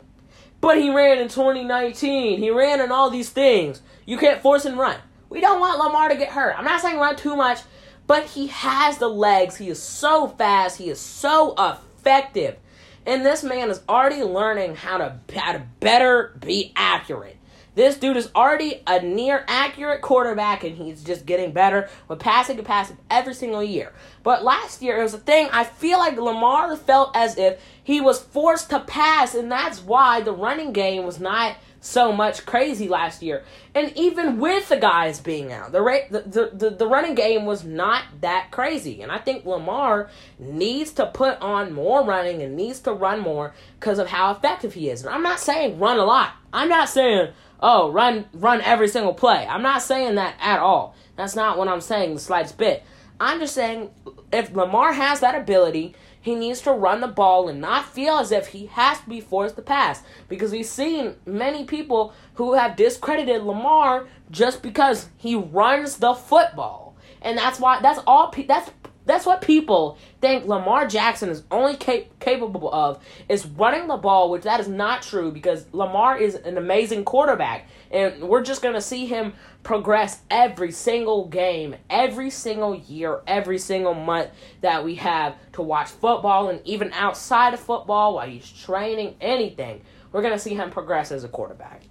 But 0.61 0.79
he 0.79 0.89
ran 0.89 1.19
in 1.19 1.27
2019. 1.27 2.39
He 2.39 2.49
ran 2.49 2.81
in 2.81 2.91
all 2.91 3.11
these 3.11 3.29
things. 3.29 3.83
You 4.07 4.17
can't 4.17 4.41
force 4.41 4.65
him 4.65 4.73
to 4.73 4.79
run. 4.79 4.97
We 5.29 5.39
don't 5.39 5.59
want 5.59 5.77
Lamar 5.77 6.09
to 6.09 6.15
get 6.15 6.29
hurt. 6.29 6.57
I'm 6.57 6.65
not 6.65 6.81
saying 6.81 6.97
run 6.97 7.15
too 7.15 7.35
much, 7.35 7.59
but 8.07 8.25
he 8.25 8.47
has 8.47 8.97
the 8.97 9.07
legs. 9.07 9.57
He 9.57 9.69
is 9.69 9.79
so 9.81 10.27
fast. 10.27 10.77
He 10.77 10.89
is 10.89 10.99
so 10.99 11.53
effective. 11.55 12.57
And 13.05 13.23
this 13.23 13.43
man 13.43 13.69
is 13.69 13.81
already 13.87 14.23
learning 14.23 14.75
how 14.75 14.97
to, 14.97 15.19
how 15.35 15.51
to 15.53 15.63
better 15.79 16.35
be 16.39 16.73
accurate. 16.75 17.37
This 17.73 17.97
dude 17.97 18.17
is 18.17 18.29
already 18.35 18.81
a 18.85 19.01
near 19.01 19.45
accurate 19.47 20.01
quarterback, 20.01 20.63
and 20.63 20.75
he's 20.75 21.03
just 21.03 21.25
getting 21.25 21.53
better 21.53 21.89
with 22.07 22.19
passing 22.19 22.57
capacity 22.57 22.99
every 23.09 23.33
single 23.33 23.63
year. 23.63 23.93
But 24.23 24.43
last 24.43 24.81
year, 24.81 24.99
it 24.99 25.03
was 25.03 25.13
a 25.13 25.19
thing. 25.19 25.47
I 25.53 25.63
feel 25.63 25.97
like 25.97 26.17
Lamar 26.17 26.75
felt 26.75 27.15
as 27.15 27.37
if 27.37 27.61
he 27.81 28.01
was 28.01 28.19
forced 28.19 28.69
to 28.71 28.81
pass, 28.81 29.35
and 29.35 29.51
that's 29.51 29.79
why 29.81 30.19
the 30.21 30.33
running 30.33 30.73
game 30.73 31.05
was 31.05 31.19
not 31.19 31.55
so 31.81 32.11
much 32.13 32.45
crazy 32.45 32.87
last 32.87 33.23
year. 33.23 33.43
And 33.73 33.91
even 33.97 34.39
with 34.39 34.69
the 34.69 34.77
guys 34.77 35.19
being 35.19 35.51
out, 35.51 35.71
the, 35.71 35.81
ra- 35.81 36.07
the, 36.09 36.21
the, 36.21 36.51
the, 36.53 36.69
the 36.69 36.87
running 36.87 37.15
game 37.15 37.45
was 37.45 37.63
not 37.63 38.03
that 38.21 38.51
crazy. 38.51 39.01
And 39.01 39.11
I 39.11 39.17
think 39.17 39.45
Lamar 39.45 40.09
needs 40.37 40.91
to 40.93 41.07
put 41.07 41.39
on 41.41 41.73
more 41.73 42.05
running 42.05 42.43
and 42.43 42.55
needs 42.55 42.79
to 42.81 42.93
run 42.93 43.19
more 43.19 43.53
because 43.79 43.97
of 43.97 44.07
how 44.07 44.31
effective 44.31 44.75
he 44.75 44.89
is. 44.89 45.03
And 45.03 45.13
I'm 45.13 45.23
not 45.23 45.39
saying 45.39 45.79
run 45.79 45.97
a 45.97 46.05
lot. 46.05 46.33
I'm 46.53 46.69
not 46.69 46.87
saying, 46.89 47.31
oh, 47.61 47.91
run 47.91 48.25
run 48.33 48.61
every 48.61 48.87
single 48.87 49.13
play. 49.13 49.47
I'm 49.47 49.61
not 49.61 49.81
saying 49.81 50.15
that 50.15 50.35
at 50.39 50.59
all. 50.59 50.95
That's 51.15 51.35
not 51.35 51.57
what 51.57 51.67
I'm 51.67 51.81
saying 51.81 52.13
the 52.13 52.19
slightest 52.19 52.57
bit. 52.57 52.83
I'm 53.19 53.39
just 53.39 53.53
saying 53.53 53.91
if 54.33 54.53
Lamar 54.53 54.93
has 54.93 55.19
that 55.19 55.35
ability– 55.35 55.95
he 56.21 56.35
needs 56.35 56.61
to 56.61 56.71
run 56.71 57.01
the 57.01 57.07
ball 57.07 57.49
and 57.49 57.59
not 57.59 57.91
feel 57.91 58.19
as 58.19 58.31
if 58.31 58.47
he 58.47 58.67
has 58.67 58.99
to 58.99 59.09
be 59.09 59.19
forced 59.19 59.55
to 59.55 59.61
pass. 59.63 60.03
Because 60.29 60.51
we've 60.51 60.65
seen 60.65 61.15
many 61.25 61.65
people 61.65 62.13
who 62.35 62.53
have 62.53 62.75
discredited 62.75 63.41
Lamar 63.41 64.07
just 64.29 64.61
because 64.61 65.09
he 65.17 65.35
runs 65.35 65.97
the 65.97 66.13
football. 66.13 66.95
And 67.23 67.37
that's 67.37 67.59
why 67.59 67.81
that's 67.81 67.99
all 68.05 68.33
that's 68.47 68.69
that's 69.05 69.25
what 69.25 69.41
people 69.41 69.97
think 70.19 70.45
Lamar 70.45 70.87
Jackson 70.87 71.29
is 71.29 71.43
only 71.51 71.75
cap- 71.75 72.05
capable 72.19 72.71
of 72.73 73.03
is 73.27 73.45
running 73.45 73.87
the 73.87 73.97
ball, 73.97 74.29
which 74.29 74.43
that 74.43 74.59
is 74.59 74.67
not 74.67 75.01
true 75.01 75.31
because 75.31 75.65
Lamar 75.73 76.17
is 76.17 76.35
an 76.35 76.57
amazing 76.57 77.03
quarterback, 77.03 77.67
and 77.89 78.21
we're 78.23 78.43
just 78.43 78.61
gonna 78.61 78.81
see 78.81 79.05
him 79.05 79.33
progress 79.63 80.21
every 80.29 80.71
single 80.71 81.27
game, 81.27 81.75
every 81.89 82.29
single 82.29 82.75
year, 82.75 83.21
every 83.27 83.57
single 83.57 83.93
month 83.93 84.29
that 84.61 84.83
we 84.83 84.95
have 84.95 85.35
to 85.53 85.61
watch 85.61 85.89
football, 85.89 86.49
and 86.49 86.61
even 86.65 86.91
outside 86.93 87.53
of 87.53 87.59
football 87.59 88.15
while 88.15 88.27
he's 88.27 88.49
training 88.49 89.15
anything, 89.19 89.81
we're 90.11 90.21
gonna 90.21 90.39
see 90.39 90.53
him 90.53 90.69
progress 90.69 91.11
as 91.11 91.23
a 91.23 91.27
quarterback. 91.29 91.81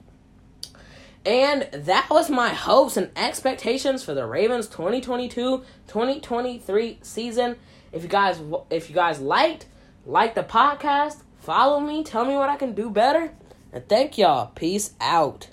And 1.25 1.69
that 1.73 2.09
was 2.09 2.31
my 2.31 2.49
hopes 2.49 2.97
and 2.97 3.11
expectations 3.15 4.03
for 4.03 4.15
the 4.15 4.27
Ravens 4.27 4.67
2022-2023 4.69 7.05
season. 7.05 7.57
If 7.93 8.03
you 8.03 8.09
guys 8.09 8.41
if 8.71 8.89
you 8.89 8.95
guys 8.95 9.21
liked, 9.21 9.67
like 10.07 10.35
the 10.35 10.43
podcast, 10.43 11.19
follow 11.39 11.79
me, 11.79 12.03
tell 12.05 12.25
me 12.25 12.37
what 12.37 12.49
I 12.49 12.57
can 12.57 12.73
do 12.73 12.89
better. 12.89 13.35
And 13.73 13.87
thank 13.89 14.17
y'all. 14.17 14.47
Peace 14.55 14.95
out. 15.01 15.51